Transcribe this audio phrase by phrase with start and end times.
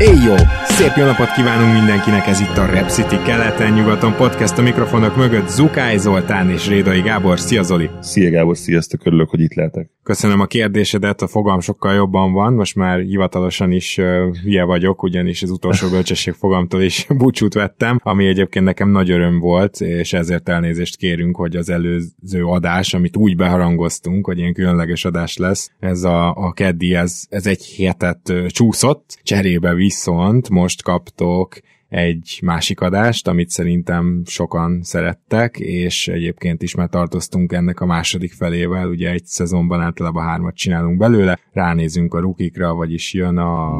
[0.00, 0.34] Éjjó!
[0.64, 5.48] Szép jó napot kívánunk mindenkinek, ez itt a Rep City keleten-nyugaton podcast a mikrofonok mögött
[5.48, 7.40] Zukály Zoltán és Rédai Gábor.
[7.40, 7.90] Szia Zoli!
[8.00, 9.90] Szia Gábor, sziasztok, örülök, hogy itt lehetek.
[10.10, 15.02] Köszönöm a kérdésedet, a fogam sokkal jobban van, most már hivatalosan is uh, hülye vagyok,
[15.02, 20.12] ugyanis az utolsó bölcsesség fogamtól is búcsút vettem, ami egyébként nekem nagy öröm volt, és
[20.12, 25.70] ezért elnézést kérünk, hogy az előző adás, amit úgy beharangoztunk, hogy ilyen különleges adás lesz,
[25.78, 31.58] ez a, a keddi, ez, ez egy hétet uh, csúszott, cserébe viszont most kaptok
[31.90, 38.32] egy másik adást, amit szerintem sokan szerettek, és egyébként is már tartoztunk ennek a második
[38.32, 43.70] felével, ugye egy szezonban általában hármat csinálunk belőle, ránézünk a rukikra, vagyis jön a...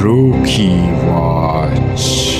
[0.00, 2.39] Rookie Watch.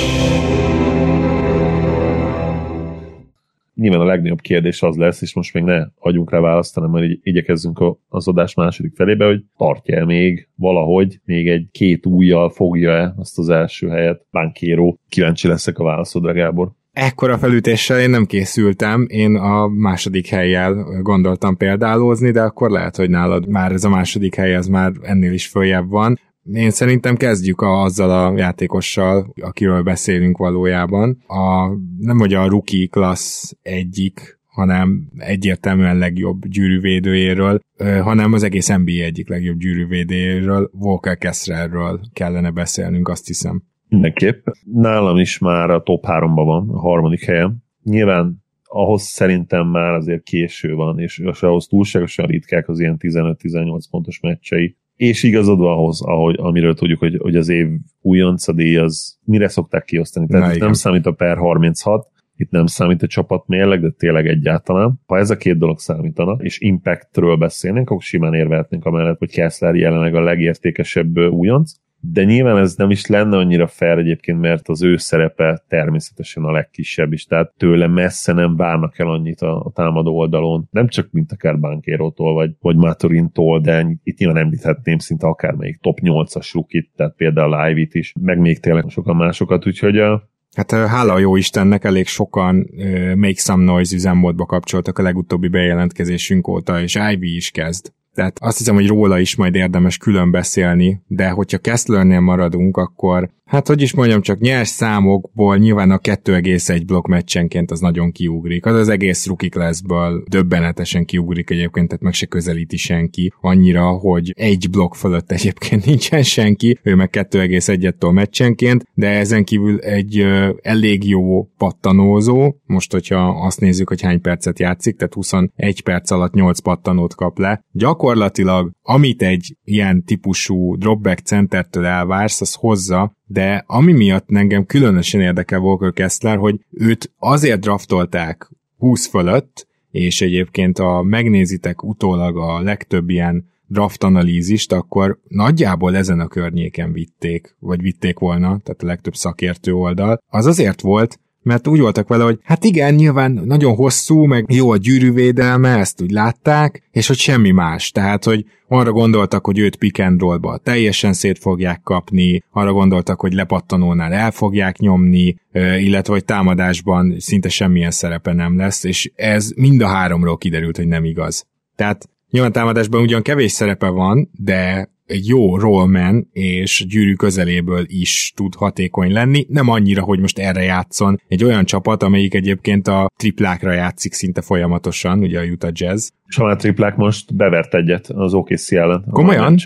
[3.81, 7.19] Nyilván a legnagyobb kérdés az lesz, és most még ne adjunk rá választ, hanem majd
[7.23, 13.39] igyekezzünk az adás második felébe, hogy tartja-e még valahogy, még egy két újjal fogja-e azt
[13.39, 14.98] az első helyet Bankéró.
[15.09, 16.70] Kíváncsi leszek a válaszodra, Gábor.
[16.92, 23.11] Ekkora felütéssel én nem készültem, én a második helyjel gondoltam példálózni, de akkor lehet, hogy
[23.11, 26.19] nálad már ez a második hely, ez már ennél is följebb van.
[26.53, 31.23] Én szerintem kezdjük a, azzal a játékossal, akiről beszélünk valójában.
[31.27, 38.91] A, nem hogy a rookie class egyik, hanem egyértelműen legjobb gyűrűvédőjéről, hanem az egész NBA
[38.91, 43.62] egyik legjobb gyűrűvédőjéről, Walker Kesslerről kellene beszélnünk, azt hiszem.
[43.89, 44.47] Mindenképp.
[44.73, 47.65] Nálam is már a top 3-ban van, a harmadik helyen.
[47.83, 53.83] Nyilván ahhoz szerintem már azért késő van, és, és ahhoz túlságosan ritkák az ilyen 15-18
[53.91, 57.66] pontos meccsei, és igazad van ahhoz, ahogy, amiről tudjuk, hogy, hogy az év
[58.00, 60.27] újonca díj az mire szokták kiosztani.
[60.27, 62.06] Tehát Na, nem számít a per 36,
[62.37, 65.00] itt nem számít a csapat mérleg, de tényleg egyáltalán.
[65.06, 69.75] Ha ez a két dolog számítana, és impactről beszélnénk, akkor simán érvehetnénk amellett, hogy Kessler
[69.75, 74.83] jelenleg a legértékesebb újonc de nyilván ez nem is lenne annyira fair egyébként, mert az
[74.83, 79.71] ő szerepe természetesen a legkisebb is, tehát tőle messze nem várnak el annyit a, a
[79.71, 85.27] támadó oldalon, nem csak mint akár Bankérótól, vagy, vagy Maturintól, de itt nyilván említhetném szinte
[85.27, 89.99] akármelyik top 8-as rukit, tehát például a Live-it is, meg még tényleg sokan másokat, úgyhogy
[89.99, 95.03] a, Hát hála a jó Istennek, elég sokan uh, Make Some Noise üzemmódba kapcsoltak a
[95.03, 97.93] legutóbbi bejelentkezésünk óta, és Ivy is kezd.
[98.20, 103.31] Tehát azt hiszem, hogy róla is majd érdemes külön beszélni, de hogyha Kesslernél maradunk, akkor
[103.50, 108.66] hát hogy is mondjam, csak nyers számokból nyilván a 2,1 blokk meccsenként az nagyon kiugrik.
[108.66, 114.33] Az az egész rookie classből döbbenetesen kiugrik egyébként, tehát meg se közelíti senki annyira, hogy
[114.37, 120.50] egy blokk fölött egyébként nincsen senki, ő meg 2,1-től meccsenként, de ezen kívül egy ö,
[120.62, 126.32] elég jó pattanózó, most hogyha azt nézzük, hogy hány percet játszik, tehát 21 perc alatt
[126.32, 127.65] 8 pattanót kap le.
[127.72, 135.21] Gyakorlatilag, amit egy ilyen típusú dropback centertől elvársz, az hozza, de ami miatt engem különösen
[135.21, 142.61] érdekel Walker Kessler, hogy őt azért draftolták 20 fölött, és egyébként a megnézitek utólag a
[142.61, 148.87] legtöbb ilyen draft analízist, akkor nagyjából ezen a környéken vitték, vagy vitték volna, tehát a
[148.87, 150.23] legtöbb szakértő oldal.
[150.29, 154.71] Az azért volt, mert úgy voltak vele, hogy hát igen, nyilván nagyon hosszú, meg jó
[154.71, 157.91] a gyűrűvédelme, ezt úgy látták, és hogy semmi más.
[157.91, 163.21] Tehát, hogy arra gondoltak, hogy őt pick and roll teljesen szét fogják kapni, arra gondoltak,
[163.21, 165.37] hogy lepattanónál el fogják nyomni,
[165.79, 170.89] illetve hogy támadásban szinte semmilyen szerepe nem lesz, és ez mind a háromról kiderült, hogy
[170.89, 171.47] nem igaz.
[171.76, 178.33] Tehát nyilván támadásban ugyan kevés szerepe van, de egy jó rollman és gyűrű közeléből is
[178.37, 183.11] tud hatékony lenni, nem annyira, hogy most erre játszon egy olyan csapat, amelyik egyébként a
[183.17, 186.09] triplákra játszik szinte folyamatosan, ugye a Utah Jazz.
[186.27, 189.05] És a triplák most bevert egyet az OKC ellen.
[189.11, 189.57] Komolyan?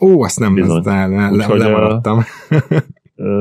[0.00, 0.82] Ó, azt nem, Bizony.
[0.84, 2.22] le, le, le, lemaradtam.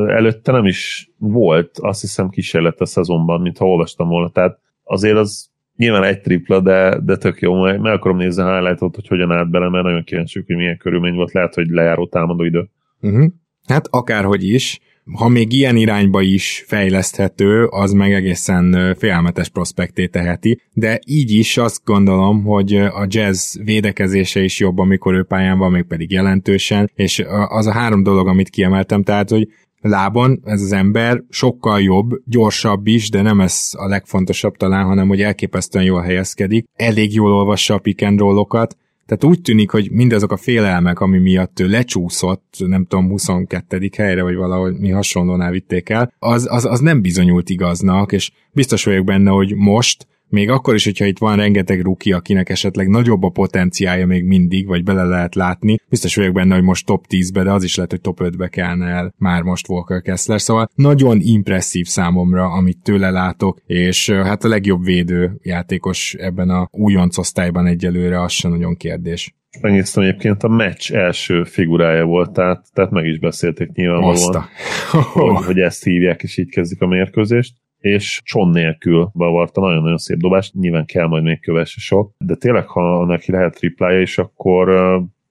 [0.08, 5.51] előtte nem is volt, azt hiszem kísérlet a szezonban, mintha olvastam volna, tehát azért az
[5.76, 9.32] nyilván egy tripla, de, de tök jó, majd meg akarom nézni a highlightot, hogy hogyan
[9.32, 12.70] állt bele, mert nagyon kíváncsi, hogy milyen körülmény volt, lehet, hogy lejáró támadó idő.
[13.02, 13.26] Uh-huh.
[13.68, 14.80] Hát akárhogy is,
[15.14, 21.58] ha még ilyen irányba is fejleszthető, az meg egészen félelmetes prospekté teheti, de így is
[21.58, 26.92] azt gondolom, hogy a jazz védekezése is jobb, amikor ő pályán van, még pedig jelentősen,
[26.96, 29.48] és az a három dolog, amit kiemeltem, tehát, hogy
[29.82, 35.08] lábon ez az ember sokkal jobb, gyorsabb is, de nem ez a legfontosabb talán, hanem
[35.08, 38.76] hogy elképesztően jól helyezkedik, elég jól olvassa a pick and roll-okat,
[39.12, 43.90] tehát úgy tűnik, hogy mindazok a félelmek, ami miatt ő lecsúszott, nem tudom, 22.
[43.98, 48.84] helyre, vagy valahogy mi hasonlónál vitték el, az, az, az nem bizonyult igaznak, és biztos
[48.84, 53.24] vagyok benne, hogy most még akkor is, hogyha itt van rengeteg ruki, akinek esetleg nagyobb
[53.24, 57.44] a potenciája még mindig, vagy bele lehet látni, biztos vagyok benne, hogy most top 10-be,
[57.44, 61.18] de az is lehet, hogy top 5-be kellene el már most Walker Kessler, szóval nagyon
[61.22, 67.68] impresszív számomra, amit tőle látok, és hát a legjobb védő játékos ebben a újonc osztályban
[67.68, 69.36] egyelőre, az sem nagyon kérdés.
[69.62, 74.46] Megnéztem egyébként a meccs első figurája volt, tehát, tehát meg is beszélték nyilvánvalóan,
[75.14, 79.62] hogy, hogy ezt hívják, és így kezdik a mérkőzést és Cson nélkül bevarta.
[79.62, 84.02] Nagyon-nagyon szép dobást, nyilván kell majd még kövesse sok, de tényleg, ha neki lehet triplája
[84.02, 84.70] is, akkor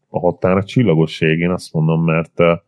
[0.08, 2.62] a határa csillagosség, én azt mondom, mert a,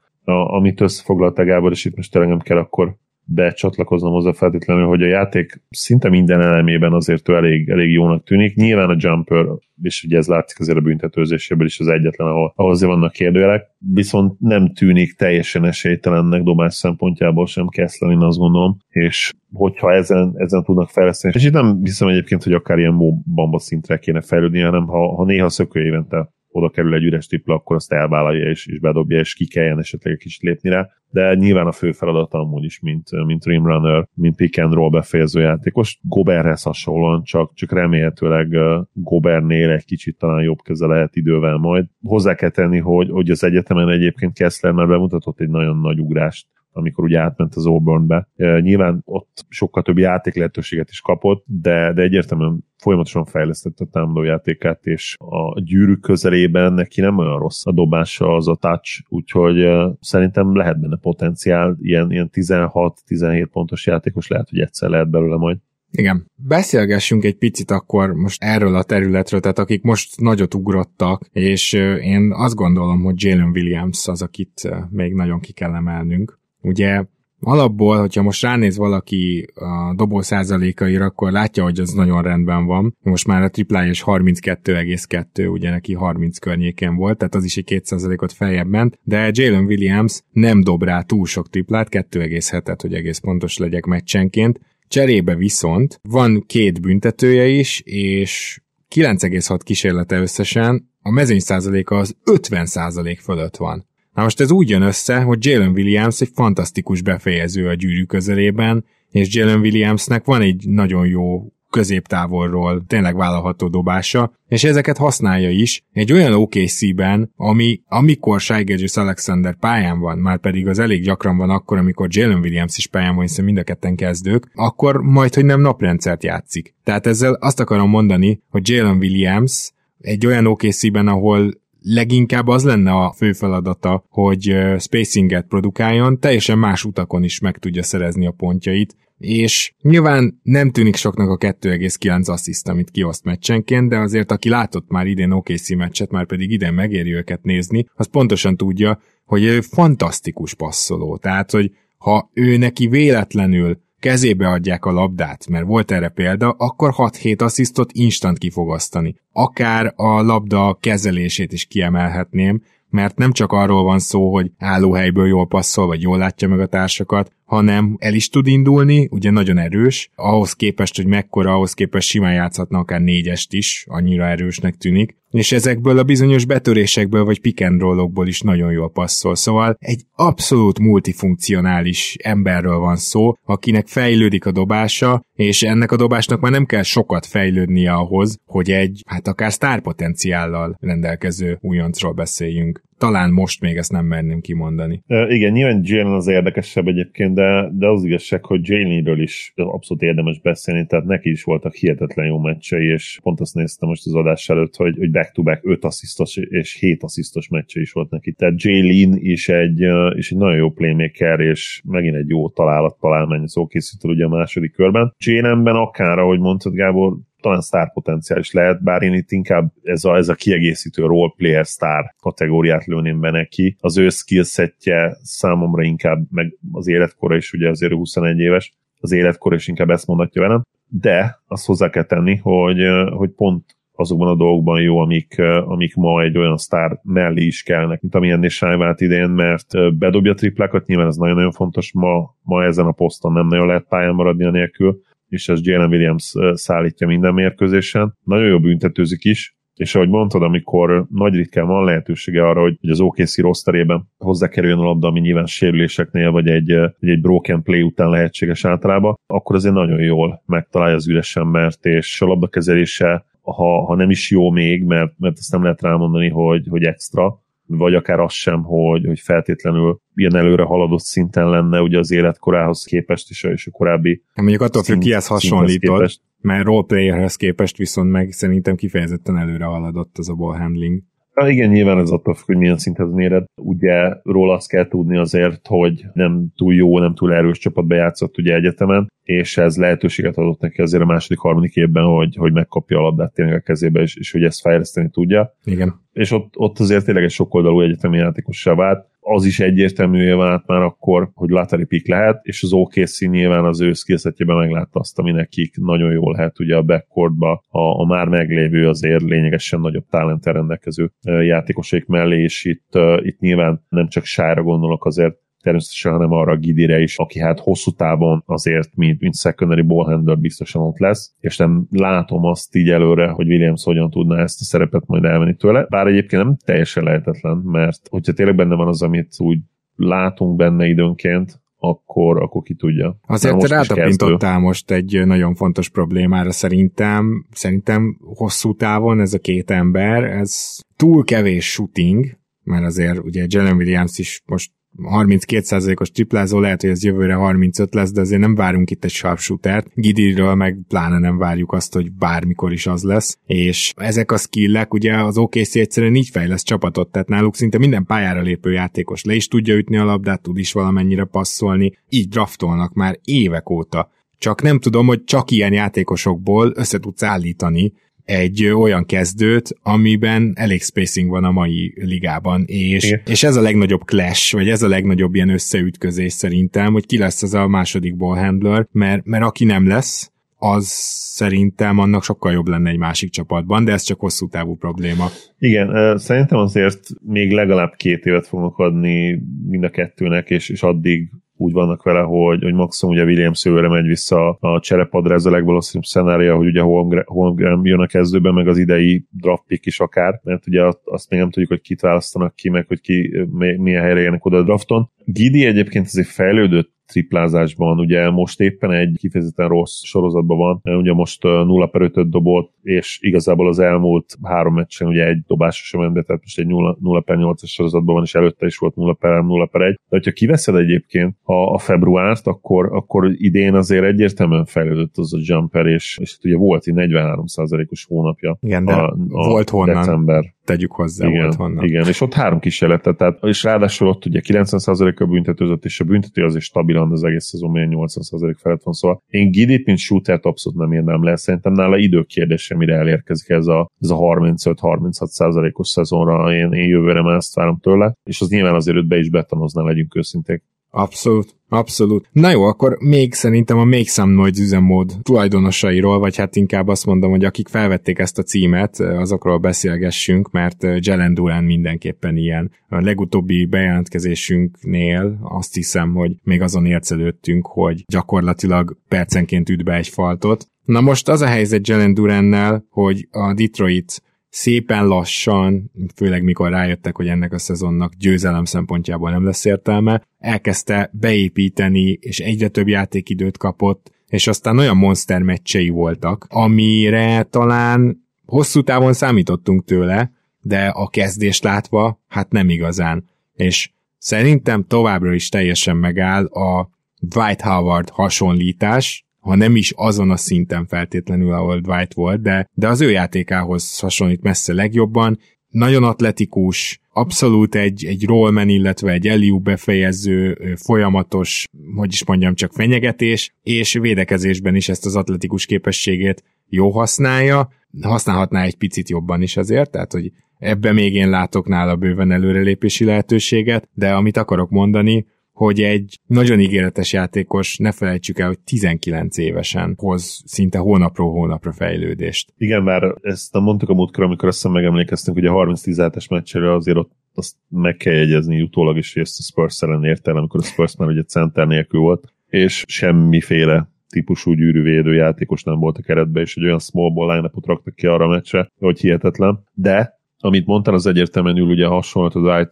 [0.55, 5.07] amit összefoglalta Gábor, és itt most tényleg nem kell akkor becsatlakoznom hozzá feltétlenül, hogy a
[5.07, 8.55] játék szinte minden elemében azért ő elég, elég jónak tűnik.
[8.55, 9.47] Nyilván a jumper,
[9.83, 13.67] és ugye ez látszik azért a büntetőzéséből is az egyetlen, ahol, ahol azért vannak kérdőjelek,
[13.79, 20.33] viszont nem tűnik teljesen esélytelennek dobás szempontjából sem Kessler, én azt gondolom, és hogyha ezen,
[20.37, 24.61] ezen tudnak fejleszteni, és itt nem hiszem egyébként, hogy akár ilyen bamba szintre kéne fejlődni,
[24.61, 28.67] hanem ha, ha néha szökő évente oda kerül egy üres tripla, akkor azt elvállalja és,
[28.67, 30.89] és bedobja, és ki kelljen esetleg egy kicsit lépni rá.
[31.11, 34.91] De nyilván a fő feladata amúgy is, mint, mint rim runner, mint pick and roll
[34.91, 35.99] befejező játékos.
[36.03, 38.49] Goberhez hasonlóan, csak, csak remélhetőleg
[38.93, 41.87] Gobernél egy kicsit talán jobb keze lehet idővel majd.
[42.03, 46.47] Hozzá kell tenni, hogy, hogy az egyetemen egyébként Kessler már bemutatott egy nagyon nagy ugrást
[46.73, 48.29] amikor ugye átment az Auburnbe.
[48.37, 54.23] Nyilván ott sokkal több játék lehetőséget is kapott, de, de egyértelműen folyamatosan fejlesztette a támadó
[54.23, 59.69] játékát, és a gyűrűk közelében neki nem olyan rossz a dobása, az a touch, úgyhogy
[60.01, 65.59] szerintem lehet benne potenciál, ilyen, ilyen 16-17 pontos játékos lehet, hogy egyszer lehet belőle majd.
[65.93, 66.31] Igen.
[66.35, 71.73] Beszélgessünk egy picit akkor most erről a területről, tehát akik most nagyot ugrottak, és
[72.03, 76.41] én azt gondolom, hogy Jalen Williams az, akit még nagyon ki kell emelnünk.
[76.63, 77.05] Ugye
[77.41, 82.97] alapból, hogyha most ránéz valaki a dobó százalékaira, akkor látja, hogy az nagyon rendben van.
[83.03, 87.83] Most már a triplája is 32,2, ugye neki 30 környéken volt, tehát az is egy
[87.89, 93.19] 2%-ot feljebb ment, de Jalen Williams nem dob rá túl sok triplát, 2,7-et, hogy egész
[93.19, 94.61] pontos legyek meccsenként.
[94.89, 98.61] Cserébe viszont van két büntetője is, és
[98.95, 103.87] 9,6 kísérlete összesen, a mezőny százaléka az 50 százalék fölött van.
[104.15, 108.85] Na most ez úgy jön össze, hogy Jalen Williams egy fantasztikus befejező a gyűrű közelében,
[109.11, 115.85] és Jalen Williamsnek van egy nagyon jó középtávolról tényleg vállalható dobása, és ezeket használja is
[115.93, 118.65] egy olyan OKC-ben, ami amikor Shai
[118.95, 123.15] Alexander pályán van, már pedig az elég gyakran van akkor, amikor Jalen Williams is pályán
[123.15, 126.75] van, hiszen mind a ketten kezdők, akkor majd, hogy nem naprendszert játszik.
[126.85, 132.91] Tehát ezzel azt akarom mondani, hogy Jalen Williams egy olyan OKC-ben, ahol leginkább az lenne
[132.91, 138.97] a fő feladata, hogy spacinget produkáljon, teljesen más utakon is meg tudja szerezni a pontjait,
[139.19, 144.89] és nyilván nem tűnik soknak a 2,9 assziszt, amit kioszt meccsenként, de azért aki látott
[144.89, 149.61] már idén OKC meccset, már pedig idén megéri őket nézni, az pontosan tudja, hogy ő
[149.61, 151.17] fantasztikus passzoló.
[151.17, 156.95] Tehát, hogy ha ő neki véletlenül kezébe adják a labdát, mert volt erre példa, akkor
[156.97, 159.15] 6-7 asszisztot instant kifogasztani.
[159.33, 165.47] Akár a labda kezelését is kiemelhetném, mert nem csak arról van szó, hogy állóhelyből jól
[165.47, 170.11] passzol, vagy jól látja meg a társakat, hanem el is tud indulni, ugye nagyon erős,
[170.15, 175.53] ahhoz képest, hogy mekkora, ahhoz képest simán játszhatna akár négyest is, annyira erősnek tűnik, és
[175.53, 177.83] ezekből a bizonyos betörésekből vagy pick and
[178.25, 179.35] is nagyon jól passzol.
[179.35, 186.41] Szóval egy abszolút multifunkcionális emberről van szó, akinek fejlődik a dobása, és ennek a dobásnak
[186.41, 193.31] már nem kell sokat fejlődnie ahhoz, hogy egy, hát akár sztárpotenciállal rendelkező újoncról beszéljünk talán
[193.31, 195.03] most még ezt nem merném kimondani.
[195.09, 200.03] Uh, igen, nyilván Jalen az érdekesebb egyébként, de, de az igazság, hogy Jalenről is abszolút
[200.03, 204.15] érdemes beszélni, tehát neki is voltak hihetetlen jó meccsei, és pont azt néztem most az
[204.15, 208.33] adás előtt, hogy, hogy back-to-back 5 asszisztos és 7 asszisztos meccse is volt neki.
[208.33, 209.81] Tehát Jalen is egy,
[210.17, 214.29] is egy nagyon jó playmaker, és megint egy jó találat találmány az készítő ugye a
[214.29, 215.15] második körben.
[215.19, 220.17] Jalenben akár, ahogy mondtad Gábor, talán sztár potenciális lehet, bár én itt inkább ez a,
[220.17, 223.77] ez a kiegészítő role player sztár kategóriát lőném be neki.
[223.81, 229.55] Az ő skillsetje számomra inkább, meg az életkora is ugye azért 21 éves, az életkor
[229.55, 232.81] is inkább ezt mondatja velem, de azt hozzá kell tenni, hogy,
[233.11, 238.01] hogy pont azokban a dolgokban jó, amik, amik ma egy olyan sztár mellé is kellnek,
[238.01, 242.93] mint amilyennél Sájvált idén, mert bedobja triplákat, nyilván ez nagyon-nagyon fontos, ma, ma ezen a
[242.93, 245.01] poszton nem nagyon lehet pályán maradni a nélkül,
[245.33, 248.19] és ez Jalen Williams szállítja minden mérkőzésen.
[248.25, 253.01] Nagyon jó büntetőzik is, és ahogy mondtad, amikor nagy ritkán van lehetősége arra, hogy az
[253.01, 258.09] OKC rosterében hozzákerüljön a labda, ami nyilván sérüléseknél, vagy egy, vagy egy broken play után
[258.09, 263.95] lehetséges általában, akkor azért nagyon jól megtalálja az üres embert, és a labdakezelése, ha, ha
[263.95, 267.42] nem is jó még, mert, mert ezt nem lehet rámondani, hogy, hogy extra,
[267.77, 272.85] vagy akár az sem, hogy, hogy feltétlenül ilyen előre haladott szinten lenne ugye az életkorához
[272.85, 276.11] képest is, és a korábbi Mondjuk attól függ, kihez hasonlítod,
[276.41, 281.03] mert roleplayerhez képest viszont meg szerintem kifejezetten előre haladott az a ball handling.
[281.35, 283.45] Na igen, nyilván ez attól függ, hogy milyen szinthez méred.
[283.55, 288.39] Ugye róla azt kell tudni azért, hogy nem túl jó, nem túl erős csapatba játszott
[288.39, 292.99] ugye egyetemen, és ez lehetőséget adott neki azért a második, harmadik évben, hogy, hogy megkapja
[292.99, 295.55] a labdát tényleg a kezébe, és, és hogy ezt fejleszteni tudja.
[295.65, 296.01] Igen.
[296.13, 300.83] És ott, ott azért tényleg egy sokoldalú egyetemi játékossá vált az is egyértelművé vált már
[300.83, 305.31] akkor, hogy lottery pick lehet, és az OKC nyilván az ő skillsetjében meglátta azt, ami
[305.31, 307.63] nekik nagyon jól lehet ugye a backcourtba.
[307.69, 313.85] A, a már meglévő azért lényegesen nagyobb talenten rendelkező játékosaik mellé, és itt, itt nyilván
[313.89, 318.43] nem csak sára gondolok azért, természetesen, hanem arra a Gidire is, aki hát hosszú távon
[318.47, 323.47] azért, mint, mint secondary ballhandler biztosan ott lesz, és nem látom azt így előre, hogy
[323.47, 328.09] Williams hogyan tudná ezt a szerepet majd elvenni tőle, bár egyébként nem teljesen lehetetlen, mert
[328.11, 329.59] hogyha tényleg benne van az, amit úgy
[329.97, 333.19] látunk benne időnként, akkor, akkor ki tudja.
[333.27, 337.47] Azért te rátapintottál most egy nagyon fontos problémára szerintem.
[337.51, 342.27] Szerintem hosszú távon ez a két ember, ez túl kevés shooting,
[342.63, 348.13] mert azért ugye Jalen Williams is most 32%-os triplázó, lehet, hogy ez jövőre 35 lesz,
[348.13, 349.91] de azért nem várunk itt egy sharpshootert.
[349.95, 353.39] Gidiről meg pláne nem várjuk azt, hogy bármikor is az lesz.
[353.47, 358.05] És ezek a skillek, ugye az OKC egyszerűen így fejlesz csapatot, tehát náluk szinte minden
[358.05, 362.95] pályára lépő játékos le is tudja ütni a labdát, tud is valamennyire passzolni, így draftolnak
[362.95, 364.11] már évek óta.
[364.39, 367.93] Csak nem tudom, hogy csak ilyen játékosokból össze tudsz állítani
[368.25, 374.05] egy olyan kezdőt, amiben elég spacing van a mai ligában, és, és ez a legnagyobb
[374.05, 378.37] clash, vagy ez a legnagyobb ilyen összeütközés szerintem, hogy ki lesz az a második ball
[378.37, 380.33] handler, mert, mert aki nem lesz,
[380.65, 380.87] az
[381.35, 385.27] szerintem annak sokkal jobb lenne egy másik csapatban, de ez csak hosszú távú probléma.
[385.59, 391.31] Igen, szerintem azért még legalább két évet fognak adni mind a kettőnek, és, és addig
[391.63, 395.51] úgy vannak vele, hogy, hogy maximum ugye Williams jövőre megy vissza a cserepadra, ez a
[395.51, 396.81] legvalószínűbb szenária, hogy ugye
[397.25, 401.41] Holmgren jön a kezdőben, meg az idei draft pick is akár, mert ugye azt még
[401.41, 403.47] nem tudjuk, hogy kit választanak ki, meg hogy ki
[403.79, 405.11] milyen helyre jönnek oda a drafton.
[405.25, 407.99] Gidi egyébként azért fejlődött triplázásban.
[407.99, 413.19] Ugye most éppen egy kifejezetten rossz sorozatban van, ugye most 0 per 5 dobott, és
[413.21, 417.21] igazából az elmúlt három meccsen ugye egy dobása sem ment tehát most egy 0, 0
[417.21, 419.93] per 8-as sorozatban van, és előtte is volt 0 per 0 per 1.
[419.93, 425.39] De hogyha kiveszed egyébként a, a februárt, akkor, akkor idén azért egyértelműen fejlődött az a
[425.41, 428.57] jumper, és, és ugye volt egy 43%-os hónapja.
[428.61, 429.95] Igen, de a, a volt honnan.
[429.95, 431.85] December tegyük hozzá, igen, volt honnan.
[431.85, 436.45] Igen, és ott három kísérletet, tehát, és ráadásul ott ugye 90%-a büntetőzött, és a büntető
[436.45, 440.79] az is stabilan az egész szezon, 80% felett van, szóval én Gidit, mint shootert abszolút
[440.79, 446.73] nem érnem le, szerintem nála időkérdése, mire elérkezik ez a, ez a 35-36%-os szezonra, én,
[446.73, 450.17] én jövőre már ezt várom tőle, és az nyilván azért őt be is betanozná, legyünk
[450.17, 450.63] őszinték.
[450.95, 452.29] Abszolút, abszolút.
[452.33, 457.07] Na jó, akkor még szerintem a Make Some Noise üzemmód tulajdonosairól, vagy hát inkább azt
[457.07, 462.71] mondom, hogy akik felvették ezt a címet, azokról beszélgessünk, mert Jelen Duran mindenképpen ilyen.
[462.89, 470.09] A legutóbbi bejelentkezésünknél azt hiszem, hogy még azon ércelődtünk, hogy gyakorlatilag percenként üt be egy
[470.09, 470.67] faltot.
[470.85, 474.23] Na most az a helyzet Jelen Durannel, hogy a Detroit
[474.53, 481.11] szépen lassan, főleg mikor rájöttek, hogy ennek a szezonnak győzelem szempontjából nem lesz értelme, elkezdte
[481.13, 488.83] beépíteni, és egyre több játékidőt kapott, és aztán olyan monster meccsei voltak, amire talán hosszú
[488.83, 493.29] távon számítottunk tőle, de a kezdést látva, hát nem igazán.
[493.55, 496.91] És szerintem továbbra is teljesen megáll a
[497.21, 502.89] Dwight Howard hasonlítás, ha nem is azon a szinten feltétlenül, ahol Dwight volt, de, de
[502.89, 505.39] az ő játékához hasonlít messze legjobban.
[505.69, 512.73] Nagyon atletikus, abszolút egy, egy rollman, illetve egy Eliu befejező, folyamatos, hogy is mondjam, csak
[512.73, 517.69] fenyegetés, és védekezésben is ezt az atletikus képességét jó használja,
[518.03, 523.05] használhatná egy picit jobban is azért, tehát hogy ebbe még én látok nála bőven előrelépési
[523.05, 525.27] lehetőséget, de amit akarok mondani,
[525.63, 531.73] hogy egy nagyon ígéretes játékos, ne felejtsük el, hogy 19 évesen hoz szinte hónapról hónapra
[531.73, 532.53] fejlődést.
[532.57, 537.13] Igen, már ezt mondtuk a múltkor, amikor azt megemlékeztünk, hogy a 30-17-es meccsére azért ott
[537.35, 540.97] azt meg kell jegyezni utólag is, hogy ezt a Spurs ellen érte amikor a Spurs
[540.97, 546.57] már ugye center nélkül volt, és semmiféle típusú gyűrűvédő játékos nem volt a keretbe, és
[546.57, 549.65] egy olyan small ball line raktak ki arra a meccsre, hogy hihetetlen.
[549.75, 552.69] De amit mondtál, az egyértelműen ül ugye hasonló az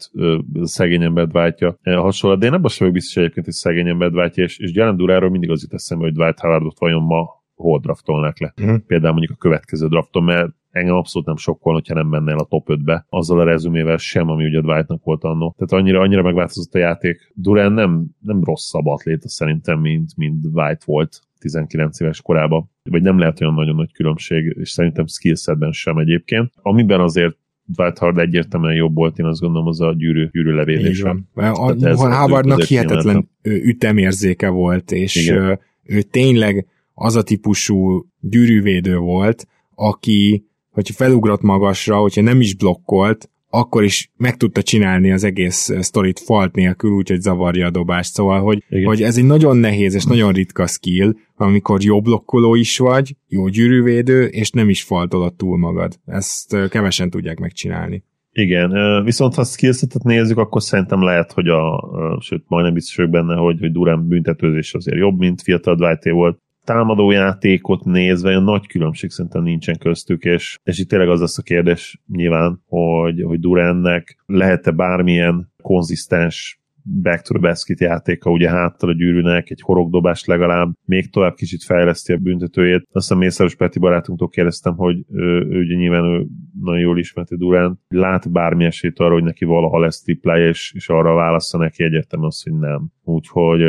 [0.62, 4.12] a szegény embert váltja hasonló, de én ebben sem vagyok biztos egyébként, hogy szegény embert
[4.12, 7.78] váltja, és, és Jalen Duráról mindig az jut eszembe, hogy Dwight Howardot vajon ma hol
[7.78, 8.52] draftolnák le.
[8.60, 8.78] Uh-huh.
[8.86, 12.44] Például mondjuk a következő drafton, mert engem abszolút nem sokkal, hogyha nem menne el a
[12.44, 15.54] top 5-be, azzal a rezumével sem, ami ugye Dwightnak volt annó.
[15.58, 17.32] Tehát annyira, annyira megváltozott a játék.
[17.34, 22.70] Durán nem, nem rosszabb atléta szerintem, mint, mint Dwight volt 19 éves korában.
[22.82, 26.52] Vagy nem lehet olyan nagyon nagy különbség, és szerintem skillsetben sem egyébként.
[26.56, 27.36] Amiben azért
[27.76, 31.16] Dwight Howard egyértelműen jobb volt, én azt gondolom, az a gyűrű, gyűrű levélése.
[31.34, 31.44] A,
[31.82, 35.58] a Howardnak hihetetlen ütemérzéke volt, és Igen.
[35.82, 43.30] ő tényleg az a típusú gyűrűvédő volt, aki, hogyha felugrott magasra, hogyha nem is blokkolt,
[43.50, 48.12] akkor is meg tudta csinálni az egész sztorit falt nélkül, úgyhogy zavarja a dobást.
[48.12, 52.78] Szóval, hogy, hogy ez egy nagyon nehéz és nagyon ritka skill, amikor jó blokkoló is
[52.78, 55.94] vagy, jó gyűrűvédő, és nem is faltolod túl magad.
[56.06, 58.04] Ezt kevesen tudják megcsinálni.
[58.32, 61.90] Igen, viszont ha skillsetet nézzük, akkor szerintem lehet, hogy a,
[62.20, 66.38] sőt, majdnem biztos vagyok benne, hogy, hogy Durán büntetőzés azért jobb, mint fiatal Dwight volt
[66.64, 71.42] támadójátékot nézve olyan nagy különbség szerintem nincsen köztük, és, és itt tényleg az lesz a
[71.42, 78.88] kérdés nyilván, hogy, hogy Durannek lehet-e bármilyen konzisztens back to the basket játéka, ugye háttal
[78.88, 82.86] a gyűrűnek, egy horogdobást legalább, még tovább kicsit fejleszti a büntetőjét.
[82.92, 86.26] Aztán Mészáros Peti barátunktól kérdeztem, hogy ő, ő ugye nyilván ő
[86.62, 90.88] nagyon jól ismerte Durán, lát bármi esélyt arra, hogy neki valaha lesz triplája, és, és
[90.88, 92.88] arra válaszza neki egyértelműen az, hogy nem.
[93.04, 93.62] Úgyhogy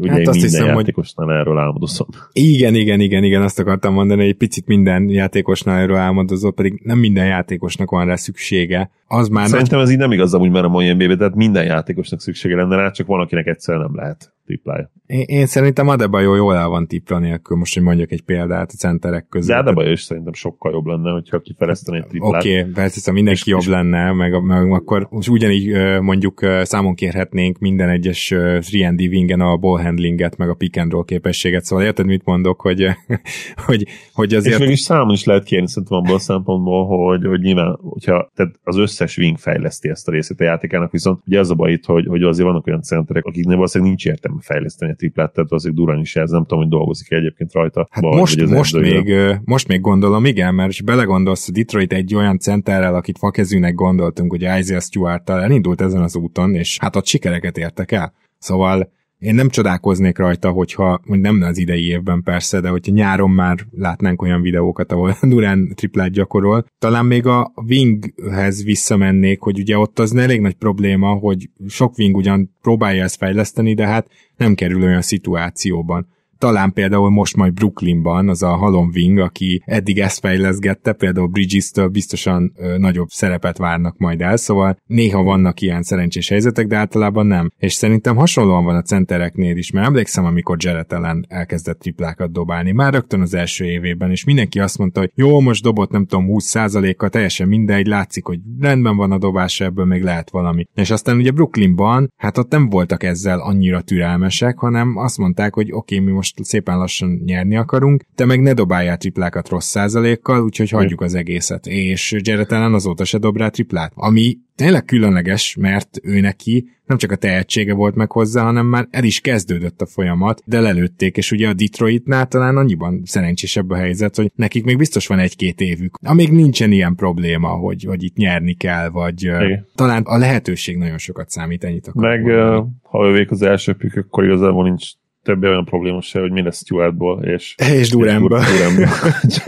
[0.00, 1.36] Ugye hát azt minden hiszem, játékosnál hogy...
[1.36, 2.06] erről álmodozom.
[2.32, 6.80] Igen, igen, igen, igen, azt akartam mondani, hogy egy picit minden játékosnál erről álmodozol, pedig
[6.84, 8.90] nem minden játékosnak van rá szüksége.
[9.06, 12.20] Az már Szerintem ez így nem igaz, hogy már a mai nba tehát minden játékosnak
[12.20, 14.90] szüksége lenne rá, csak van, akinek egyszerűen nem lehet triplája.
[15.06, 18.76] Én, én szerintem Adebayo jól el van tipla nélkül, most hogy mondjak egy példát a
[18.76, 19.48] centerek között.
[19.48, 22.42] De Adebayo is szerintem sokkal jobb lenne, hogyha kiferesztené egy triplát.
[22.42, 23.66] Oké, okay, persze, mindenki és, jobb és...
[23.66, 29.82] lenne, meg, meg, akkor most ugyanígy mondjuk számon kérhetnénk minden egyes 3 wingen a ball
[29.82, 32.86] handlinget, meg a pick and roll képességet, szóval érted, mit mondok, hogy,
[33.66, 34.54] hogy, hogy azért...
[34.54, 38.54] És mégis számon is lehet kérni szerintem abból a szempontból, hogy, hogy nyilván, hogyha tehát
[38.62, 41.84] az összes wing fejleszti ezt a részét a játékának, viszont ugye az a baj itt,
[41.84, 45.74] hogy, hogy azért vannak olyan centerek, akiknél valószínűleg nincs értelme fejleszteni a triplát, tehát azért
[45.74, 47.88] durán is ez, nem tudom, hogy dolgozik egyébként rajta.
[47.90, 51.92] Hát vagy, most, vagy most, még, most még gondolom, igen, mert ha belegondolsz, a Detroit
[51.92, 56.96] egy olyan centerrel, akit fakezűnek gondoltunk, hogy Isaiah Stewart-tal elindult ezen az úton, és hát
[56.96, 58.12] ott sikereket értek el.
[58.38, 63.30] Szóval én nem csodálkoznék rajta, hogyha, hogy nem az idei évben persze, de hogyha nyáron
[63.30, 66.66] már látnánk olyan videókat, ahol Durán triplát gyakorol.
[66.78, 72.16] Talán még a Winghez visszamennék, hogy ugye ott az elég nagy probléma, hogy sok Wing
[72.16, 76.06] ugyan próbálja ezt fejleszteni, de hát nem kerül olyan szituációban
[76.38, 81.88] talán például most majd Brooklynban az a Halom Wing, aki eddig ezt fejleszgette, például Bridges-től
[81.88, 87.26] biztosan ö, nagyobb szerepet várnak majd el, szóval néha vannak ilyen szerencsés helyzetek, de általában
[87.26, 87.50] nem.
[87.58, 92.72] És szerintem hasonlóan van a centereknél is, mert emlékszem, amikor Jarrett ellen elkezdett triplákat dobálni,
[92.72, 96.26] már rögtön az első évében, és mindenki azt mondta, hogy jó, most dobott nem tudom
[96.28, 100.66] 20%-kal, teljesen mindegy, látszik, hogy rendben van a dobása, ebből még lehet valami.
[100.74, 105.72] És aztán ugye Brooklynban, hát ott nem voltak ezzel annyira türelmesek, hanem azt mondták, hogy
[105.72, 109.68] oké, okay, mi most most szépen lassan nyerni akarunk, te meg ne dobáljál triplákat rossz
[109.68, 111.66] százalékkal, úgyhogy hagyjuk az egészet.
[111.66, 113.92] És Jared Allen azóta se dob rá triplát.
[113.94, 118.88] Ami tényleg különleges, mert ő neki nem csak a tehetsége volt meg hozzá, hanem már
[118.90, 123.76] el is kezdődött a folyamat, de lelőtték, és ugye a Detroitnál talán annyiban szerencsésebb a
[123.76, 125.98] helyzet, hogy nekik még biztos van egy-két évük.
[126.02, 129.66] Amíg nincsen ilyen probléma, hogy, hogy itt nyerni kell, vagy Igen.
[129.74, 133.96] talán a lehetőség nagyon sokat számít, ennyit akarok Meg uh, ha övék az első pük,
[133.96, 134.90] akkor igazából nincs
[135.28, 138.40] több olyan probléma se, hogy mi lesz Stuartból, és, és Duránba.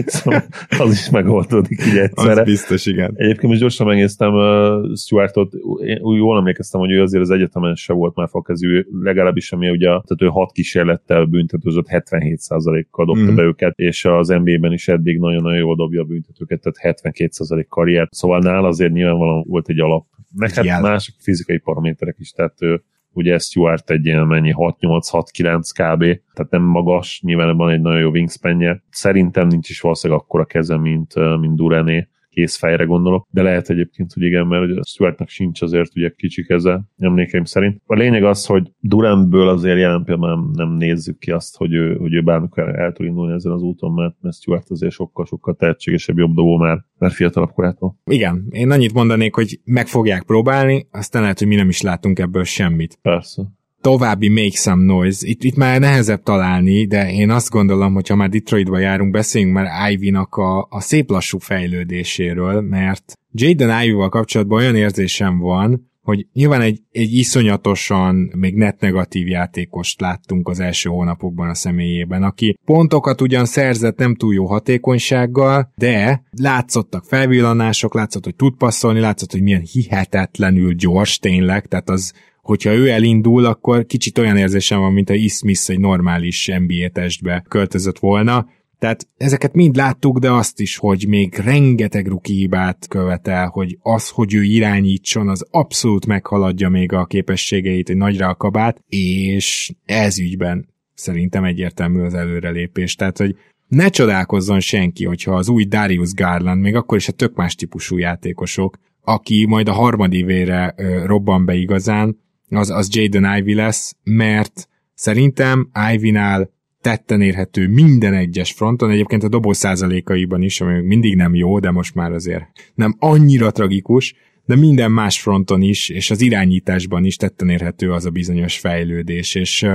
[0.07, 0.43] szóval
[0.79, 2.41] az is megoldódik így egyszerre.
[2.41, 3.13] Az biztos, igen.
[3.17, 5.53] Egyébként most gyorsan megnéztem uh, Stuartot,
[5.85, 9.69] én úgy jól emlékeztem, hogy ő azért az egyetemen se volt már fakezű, legalábbis ami
[9.69, 13.35] ugye, tehát ő hat kísérlettel büntetőzött, 77%-kal dobta mm.
[13.35, 18.09] be őket, és az NBA-ben is eddig nagyon-nagyon jól dobja a büntetőket, tehát 72% karrier.
[18.11, 20.07] Szóval nál azért nyilvánvalóan volt egy alap.
[20.37, 26.01] Meg hát mások fizikai paraméterek is, tehát ő ugye Stuart egy ilyen mennyi 6-8-6-9 kb,
[26.35, 28.83] tehát nem magas, nyilván van egy nagyon jó wingspanje.
[28.91, 34.23] Szerintem nincs is valószínűleg akkora keze, mint, mint Durené, készfejre gondolok, de lehet egyébként, hogy
[34.23, 37.83] igen, mert ugye Stuartnak sincs azért ugye kicsi keze, emlékeim szerint.
[37.87, 41.97] A lényeg az, hogy Durantből azért jelen pillanatban nem, nem nézzük ki azt, hogy ő,
[41.97, 46.19] hogy ő bármikor el tud indulni ezen az úton, mert, mert Stuart azért sokkal-sokkal tehetségesebb
[46.19, 47.97] jobb dobó már, már fiatalabb korától.
[48.05, 52.19] Igen, én annyit mondanék, hogy meg fogják próbálni, aztán lehet, hogy mi nem is látunk
[52.19, 52.99] ebből semmit.
[53.03, 53.43] Persze
[53.81, 55.27] további Make Some Noise.
[55.27, 59.55] Itt, itt már nehezebb találni, de én azt gondolom, hogy ha már Detroitba járunk, beszéljünk
[59.55, 66.27] már Ivy-nak a, a szép lassú fejlődéséről, mert Jaden Ivy-val kapcsolatban olyan érzésem van, hogy
[66.33, 72.59] nyilván egy, egy iszonyatosan még net negatív játékost láttunk az első hónapokban a személyében, aki
[72.65, 79.33] pontokat ugyan szerzett nem túl jó hatékonysággal, de látszottak felvillanások, látszott, hogy tud passzolni, látszott,
[79.33, 82.13] hogy milyen hihetetlenül gyors tényleg, tehát az
[82.43, 87.45] hogyha ő elindul, akkor kicsit olyan érzésem van, mint a Ismith egy normális NBA testbe
[87.49, 88.47] költözött volna,
[88.81, 94.09] tehát ezeket mind láttuk, de azt is, hogy még rengeteg ruki hibát követel, hogy az,
[94.09, 100.19] hogy ő irányítson, az abszolút meghaladja még a képességeit, egy nagyra a kabát, és ez
[100.19, 102.95] ügyben szerintem egyértelmű az előrelépés.
[102.95, 103.37] Tehát, hogy
[103.69, 107.97] ne csodálkozzon senki, hogyha az új Darius Garland, még akkor is a tök más típusú
[107.99, 110.75] játékosok, aki majd a harmadivére
[111.05, 112.19] robban be igazán,
[112.59, 119.29] az, az Jaden Ivy lesz, mert szerintem Ivy-nál tetten érhető minden egyes fronton, egyébként a
[119.29, 124.57] dobó százalékaiban is, ami mindig nem jó, de most már azért nem annyira tragikus, de
[124.57, 129.67] minden más fronton is, és az irányításban is tetten érhető az a bizonyos fejlődés, és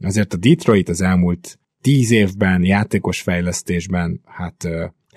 [0.00, 4.68] azért a Detroit az elmúlt tíz évben játékos fejlesztésben hát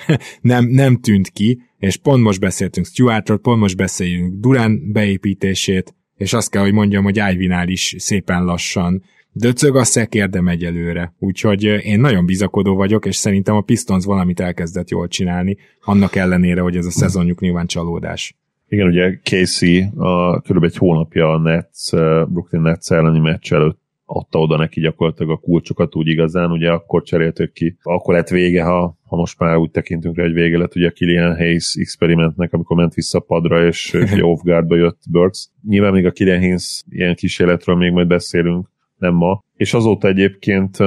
[0.41, 6.33] nem, nem tűnt ki, és pont most beszéltünk Stuartról, pont most beszéljünk Durán beépítését, és
[6.33, 11.13] azt kell, hogy mondjam, hogy Ivy-nál is szépen lassan döcög a szekér, de megy előre.
[11.19, 16.61] Úgyhogy én nagyon bizakodó vagyok, és szerintem a Pistons valamit elkezdett jól csinálni, annak ellenére,
[16.61, 18.35] hogy ez a szezonjuk nyilván csalódás.
[18.67, 20.63] Igen, ugye Casey a, kb.
[20.63, 21.89] egy hónapja a Nets,
[22.27, 27.03] Brooklyn Nets elleni meccs előtt adta oda neki gyakorlatilag a kulcsokat úgy igazán, ugye akkor
[27.03, 27.77] cseréltük ki.
[27.81, 30.91] Akkor lett vége, ha, ha most már úgy tekintünk rá, hogy vége lett ugye a
[30.91, 35.47] Killian Hayes experimentnek, amikor ment vissza a padra, és off guardba jött Burks.
[35.67, 39.43] Nyilván még a Killian Hayes ilyen kísérletről még majd beszélünk, nem ma.
[39.55, 40.77] És azóta egyébként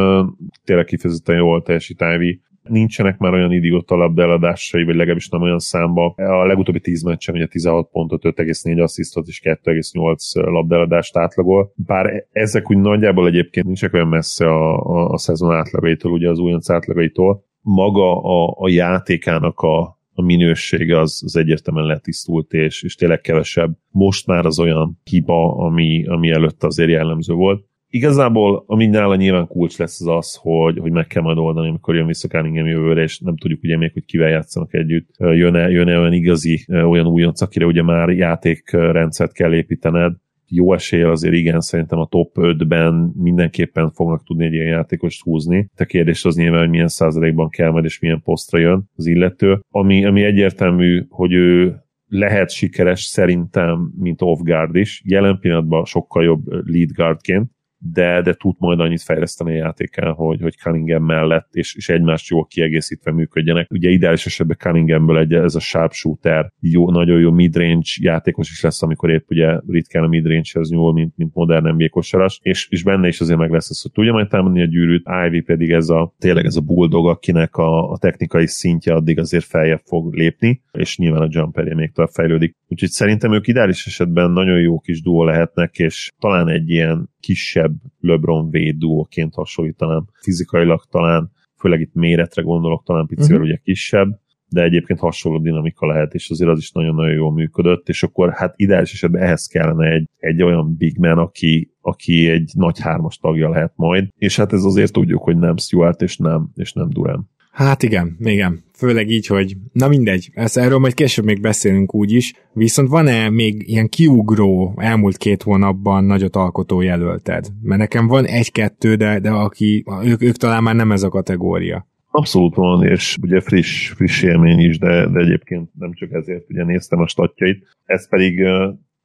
[0.65, 6.15] tényleg kifejezetten jól teljesít Ivy nincsenek már olyan idióta labdeladásai, vagy legalábbis nem olyan számba.
[6.17, 11.73] A legutóbbi 10 meccsen ugye 16 pontot, 5,4 asszisztot és 2,8 labdeladást átlagol.
[11.77, 16.39] Bár ezek úgy nagyjából egyébként nincsenek olyan messze a, a, a szezon átlagaitól, ugye az
[16.39, 17.45] újonc átlagaitól.
[17.67, 23.77] Maga a, a játékának a, a minősége az, az egyértelműen letisztult, és, és tényleg kevesebb.
[23.91, 27.65] Most már az olyan hiba, ami, ami előtt azért jellemző volt.
[27.89, 31.95] Igazából, ami nála nyilván kulcs lesz az az, hogy, hogy meg kell majd oldani, amikor
[31.95, 35.09] jön vissza Cunningham jövőre, és nem tudjuk ugye még, hogy kivel játszanak együtt.
[35.19, 40.17] Jön-e, jön-e olyan igazi, olyan újonc, akire ugye már játékrendszert kell építened,
[40.49, 45.69] jó eséllyel azért igen, szerintem a top 5-ben mindenképpen fognak tudni egy ilyen játékost húzni.
[45.77, 49.61] A kérdés az nyilván, hogy milyen százalékban kell majd, és milyen posztra jön az illető.
[49.71, 51.77] Ami, ami egyértelmű, hogy ő
[52.09, 55.03] lehet sikeres szerintem, mint off-guard is.
[55.05, 57.51] Jelen pillanatban sokkal jobb lead guardként,
[57.93, 62.29] de, de tud majd annyit fejleszteni a játékán, hogy, hogy Cunningham mellett, és, és egymást
[62.29, 63.71] jól kiegészítve működjenek.
[63.71, 68.83] Ugye ideális esetben Cunninghamből egy, ez a sharpshooter, jó, nagyon jó midrange játékos is lesz,
[68.83, 73.09] amikor épp ugye ritkán a midrange-hez nyúl, mint, mint modern NBA kosaras, és, és benne
[73.09, 76.15] is azért meg lesz az, hogy tudja majd támadni a gyűrűt, Ivy pedig ez a
[76.19, 80.99] tényleg ez a bulldog, akinek a, a technikai szintje addig azért feljebb fog lépni, és
[80.99, 82.57] nyilván a jumperje még tovább fejlődik.
[82.69, 87.75] Úgyhogy szerintem ők ideális esetben nagyon jó kis duó lehetnek, és talán egy ilyen kisebb
[88.01, 90.05] LeBron duóként hasonlítanám.
[90.13, 93.47] Fizikailag talán, főleg itt méretre gondolok, talán picivel uh-huh.
[93.47, 98.03] ugye kisebb, de egyébként hasonló dinamika lehet, és azért az is nagyon-nagyon jól működött, és
[98.03, 102.81] akkor hát ideális esetben ehhez kellene egy, egy olyan big man, aki, aki egy nagy
[102.81, 106.73] hármas tagja lehet majd, és hát ez azért tudjuk, hogy nem Stuart, és nem, és
[106.73, 107.29] nem Durant.
[107.55, 108.63] Hát igen, igen.
[108.73, 113.31] Főleg így, hogy na mindegy, ezt erről majd később még beszélünk úgy is, viszont van-e
[113.31, 117.47] még ilyen kiugró elmúlt két hónapban nagyot alkotó jelölted?
[117.63, 121.87] Mert nekem van egy-kettő, de, de aki, ők, ők talán már nem ez a kategória.
[122.11, 126.65] Abszolút van, és ugye friss, friss élmény is, de, de egyébként nem csak ezért ugye
[126.65, 127.77] néztem a statjait.
[127.85, 128.43] Ez pedig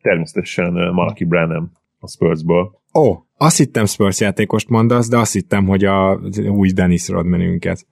[0.01, 2.77] természetesen Malaki Branham, a Spursből.
[2.93, 7.85] Ó, oh, azt hittem Spurs játékost mondasz, de azt hittem, hogy a új Dennis Rodmanünket.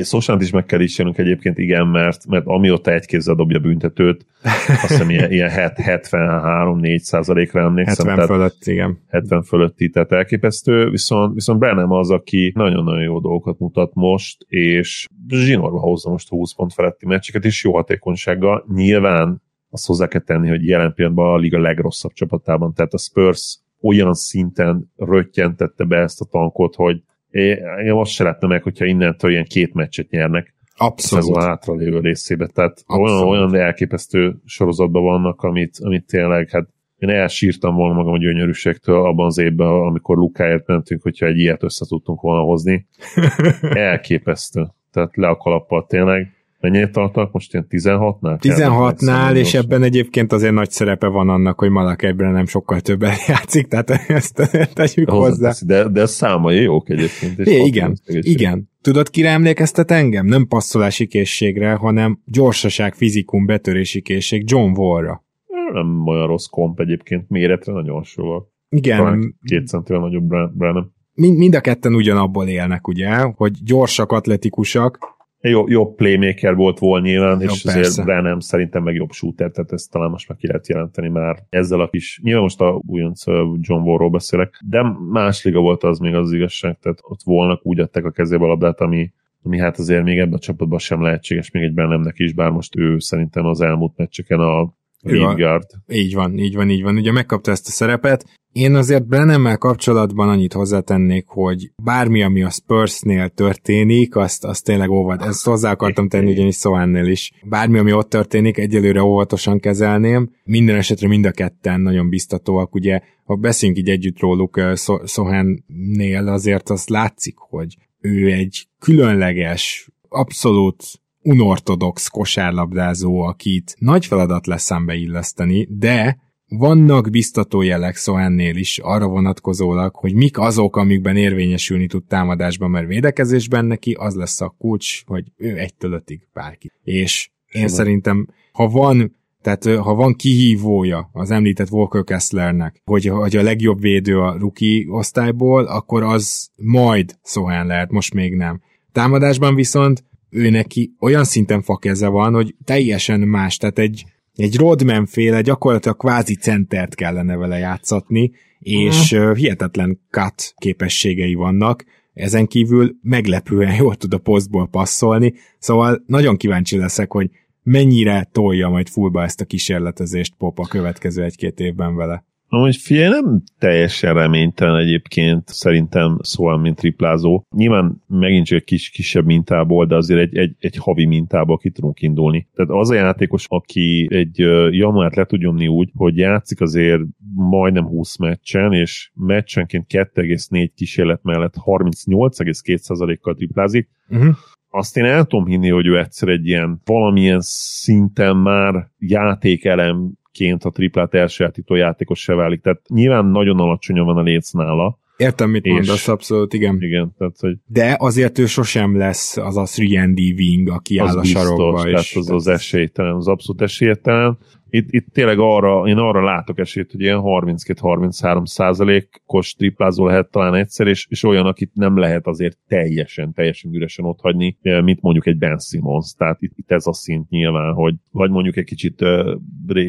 [0.00, 4.26] Szósant is meg kell ismernünk egyébként, igen, mert, mert amióta egy kézzel dobja büntetőt,
[4.66, 8.06] azt hiszem ilyen, ilyen 73-4 százalékra emlékszem.
[8.06, 8.98] 70 tehát fölött, igen.
[9.08, 15.06] 70 fölötti, tehát elképesztő, viszont, viszont Brennan az, aki nagyon-nagyon jó dolgokat mutat most, és
[15.28, 18.64] zsinórba hozza most 20 pont feletti meccseket, és jó hatékonysággal.
[18.74, 23.58] Nyilván azt hozzá kell tenni, hogy jelen pillanatban a liga legrosszabb csapatában, tehát a Spurs
[23.80, 29.30] olyan szinten röttyentette be ezt a tankot, hogy én azt se lehetne meg, hogyha innentől
[29.30, 30.54] ilyen két meccset nyernek.
[30.76, 31.36] Abszolút.
[31.36, 32.46] Ez a hátralévő részébe.
[32.46, 38.18] Tehát olyan, olyan elképesztő sorozatban vannak, amit, amit tényleg, hát én elsírtam volna magam a
[38.18, 42.86] gyönyörűségtől abban az évben, amikor Lukáért mentünk, hogyha egy ilyet össze tudtunk volna hozni.
[43.92, 44.66] Elképesztő.
[44.92, 46.39] Tehát le a kalappal tényleg.
[46.60, 48.38] Mennyire tartanak most ilyen 16-nál?
[48.40, 53.66] 16-nál, és ebben egyébként azért nagy szerepe van annak, hogy Malakebbre nem sokkal többet játszik,
[53.66, 55.52] tehát ezt tegyük hozzá.
[55.66, 57.38] De, de számai jók egyébként.
[57.38, 58.68] És é, igen, igen.
[58.80, 60.26] Tudod, kire emlékeztet engem?
[60.26, 65.24] Nem passzolási készségre, hanem gyorsaság, fizikum, betörési készség John Wallra.
[65.72, 68.52] Nem olyan rossz komp egyébként, méretre nagyon hasonló.
[68.68, 68.96] Igen.
[68.96, 70.94] Talán két centivel nagyobb Brennan.
[71.14, 74.98] Mind a ketten ugyanabból élnek, ugye, hogy gyorsak, atletikusak,
[75.40, 77.78] jó, jobb playmaker volt volna nyilván, Jó, és persze.
[77.78, 81.38] azért Branham szerintem meg jobb shooter, tehát ezt talán most meg ki lehet jelenteni már
[81.48, 83.24] ezzel a kis, nyilván most a újonc
[83.60, 87.80] John Wallról beszélek, de más liga volt az még az igazság, tehát ott volnak úgy
[87.80, 91.50] adták a kezébe a labdát, ami, ami hát azért még ebben a csapatban sem lehetséges,
[91.50, 95.66] még egy Branhamnek is, bár most ő szerintem az elmúlt meccseken a Wingard.
[95.88, 96.96] Így van, így van, így van.
[96.96, 98.24] Ugye megkapta ezt a szerepet.
[98.52, 104.90] Én azért Brennemmel kapcsolatban annyit hozzátennék, hogy bármi, ami a Spursnél történik, azt, azt tényleg
[104.90, 105.22] óvat.
[105.22, 107.32] Ezt hozzá akartam tenni ugyanis Sohannél is.
[107.48, 110.30] Bármi, ami ott történik, egyelőre óvatosan kezelném.
[110.44, 112.74] Minden esetre mind a ketten nagyon biztatóak.
[112.74, 114.60] Ugye, ha beszélünk így együtt róluk,
[115.04, 120.84] Sohannél azért az látszik, hogy ő egy különleges, abszolút
[121.22, 129.94] unortodox kosárlabdázó, akit nagy feladat lesz szembeilleszteni, de vannak biztató jelek Sohannél is arra vonatkozólag,
[129.94, 135.24] hogy mik azok, amikben érvényesülni tud támadásban, mert védekezésben neki az lesz a kulcs, hogy
[135.36, 136.72] ő egytől ötig bárki.
[136.82, 137.68] És én Simán.
[137.68, 143.80] szerintem, ha van tehát ha van kihívója az említett Walker Kesslernek, hogy, hogy a legjobb
[143.80, 148.60] védő a rookie osztályból, akkor az majd Sohan lehet, most még nem.
[148.92, 155.06] Támadásban viszont ő neki olyan szinten fakeze van, hogy teljesen más, tehát egy, egy Rodman
[155.06, 162.96] féle gyakorlatilag kvázi centert kellene vele játszatni, és uh, hihetetlen cut képességei vannak, ezen kívül
[163.02, 167.30] meglepően jól tud a posztból passzolni, szóval nagyon kíváncsi leszek, hogy
[167.62, 172.24] mennyire tolja majd fullba ezt a kísérletezést Pop a következő egy-két évben vele.
[172.52, 177.42] Amúgy figyelj, nem teljesen reménytelen egyébként szerintem szóval, mint triplázó.
[177.56, 181.70] Nyilván megint csak egy kis, kisebb mintából, de azért egy, egy, egy havi mintából ki
[181.70, 182.48] tudunk indulni.
[182.54, 184.38] Tehát az a játékos, aki egy
[184.70, 187.02] januárt le tud nyomni úgy, hogy játszik azért
[187.34, 194.34] majdnem 20 meccsen, és meccsenként 2,4 kísérlet mellett 38,2%-kal triplázik, uh-huh
[194.72, 200.64] azt én el tudom hinni, hogy ő egyszer egy ilyen valamilyen szinten már játékelem ként
[200.64, 202.60] a triplát elsajátító játékos se válik.
[202.60, 204.98] Tehát nyilván nagyon alacsonyan van a léc nála.
[205.20, 206.76] Értem, mit és, mondasz, abszolút, igen.
[206.80, 207.56] Igen, tehát, hogy...
[207.66, 211.82] De azért ő sosem lesz az a 3 wing, aki áll a biztos, sarokba.
[211.82, 214.38] Tehát és az az esélytelen, az abszolút esélytelen
[214.70, 220.54] itt, itt tényleg arra, én arra látok esélyt, hogy ilyen 32-33 százalékos triplázó lehet talán
[220.54, 225.26] egyszer, és, és olyan, akit nem lehet azért teljesen, teljesen üresen ott hagyni, mint mondjuk
[225.26, 226.12] egy Ben Simmons.
[226.12, 229.34] Tehát itt, itt ez a szint nyilván, hogy vagy mondjuk egy kicsit uh,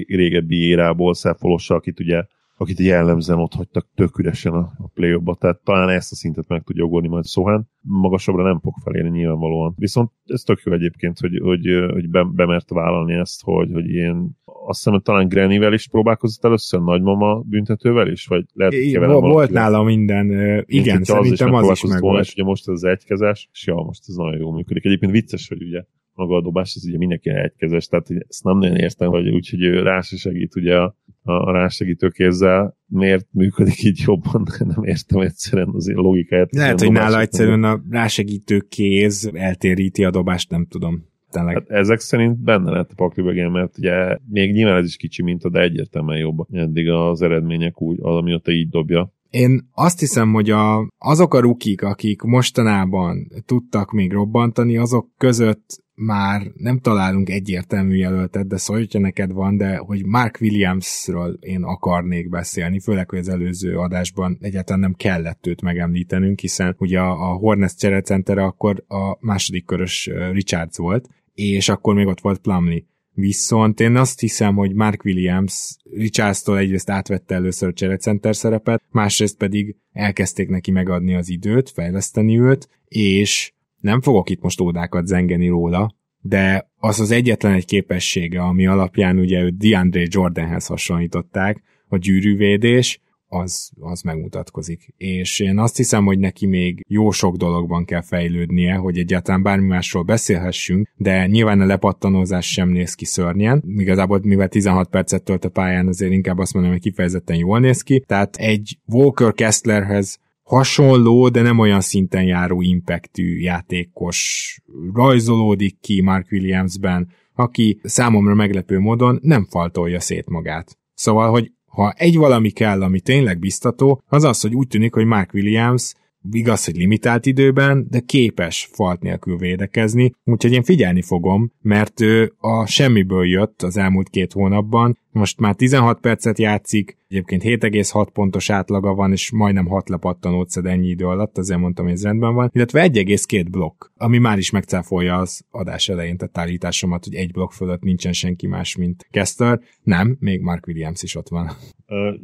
[0.08, 2.24] régebbi érából Szefolossa, akit ugye
[2.62, 6.64] akit jellemzően ott hagytak tök üresen a, a play tehát talán ezt a szintet meg
[6.64, 7.70] tudja ugorni majd Szohán.
[7.82, 9.74] Magasabbra nem fog felérni nyilvánvalóan.
[9.78, 14.40] Viszont ez tök jó egyébként, hogy, hogy, hogy be, bemert vállalni ezt, hogy, hogy ilyen
[14.44, 19.22] azt hiszem, hogy talán Grannyvel is próbálkozott először, nagymama büntetővel is, vagy lehet, hogy Volt
[19.22, 22.68] valaki, nála minden, uh, igen, Mint, szerintem az, az is meg volna, és ugye most
[22.68, 24.86] ez az egykezes, és ja, most ez nagyon jól működik.
[24.86, 28.76] Egyébként vicces, hogy ugye maga a dobás, ez ugye mindenki egykezes, tehát ezt nem nagyon
[28.76, 34.04] értem, hogy úgyhogy ő rá se segít ugye a, a rásegítő kézzel, miért működik így
[34.06, 36.56] jobban, nem értem egyszerűen az logikáját.
[36.56, 41.10] Lehet, hogy nála egyszerűen a rásegítő kéz eltéríti a dobást, nem tudom.
[41.30, 41.54] Tényleg.
[41.54, 45.50] Hát ezek szerint benne lett a pakliba mert ugye még nyilván ez is kicsi minta,
[45.50, 49.14] de egyértelműen jobb eddig az eredmények úgy, az, amióta így dobja.
[49.30, 55.84] Én azt hiszem, hogy a, azok a rukik, akik mostanában tudtak még robbantani, azok között
[56.02, 61.64] már nem találunk egyértelmű jelöltet, de szólj, hogyha neked van, de hogy Mark Williamsről én
[61.64, 67.32] akarnék beszélni, főleg, hogy az előző adásban egyáltalán nem kellett őt megemlítenünk, hiszen ugye a,
[67.32, 72.84] a Hornets cserecentere akkor a második körös Richards volt, és akkor még ott volt Plumlee.
[73.14, 79.38] Viszont én azt hiszem, hogy Mark Williams Richardstól egyrészt átvette először a cserecenter szerepet, másrészt
[79.38, 85.48] pedig elkezdték neki megadni az időt, fejleszteni őt, és nem fogok itt most ódákat zengeni
[85.48, 91.98] róla, de az az egyetlen egy képessége, ami alapján ugye őt DeAndre Jordanhez hasonlították, a
[91.98, 94.94] gyűrűvédés, az, az megmutatkozik.
[94.98, 99.68] És én azt hiszem, hogy neki még jó sok dologban kell fejlődnie, hogy egyáltalán bármi
[99.68, 103.64] másról beszélhessünk, de nyilván a lepattanózás sem néz ki szörnyen.
[103.78, 107.82] Igazából, mivel 16 percet tölt a pályán, azért inkább azt mondom, hogy kifejezetten jól néz
[107.82, 108.04] ki.
[108.08, 110.20] Tehát egy Walker Kesslerhez
[110.52, 114.60] hasonló, de nem olyan szinten járó impactű játékos
[114.94, 120.78] rajzolódik ki Mark Williamsben, aki számomra meglepő módon nem faltolja szét magát.
[120.94, 125.06] Szóval, hogy ha egy valami kell, ami tényleg biztató, az az, hogy úgy tűnik, hogy
[125.06, 125.94] Mark Williams
[126.32, 132.34] igaz, hogy limitált időben, de képes falt nélkül védekezni, úgyhogy én figyelni fogom, mert ő
[132.38, 138.50] a semmiből jött az elmúlt két hónapban, most már 16 percet játszik, egyébként 7,6 pontos
[138.50, 142.34] átlaga van, és majdnem 6 lepattanót szed ennyi idő alatt, azért mondtam, hogy ez rendben
[142.34, 147.32] van, illetve 1,2 blokk, ami már is megcáfolja az adás elején tett állításomat, hogy egy
[147.32, 149.60] blokk fölött nincsen senki más, mint Kester.
[149.84, 151.50] Nem, még Mark Williams is ott van.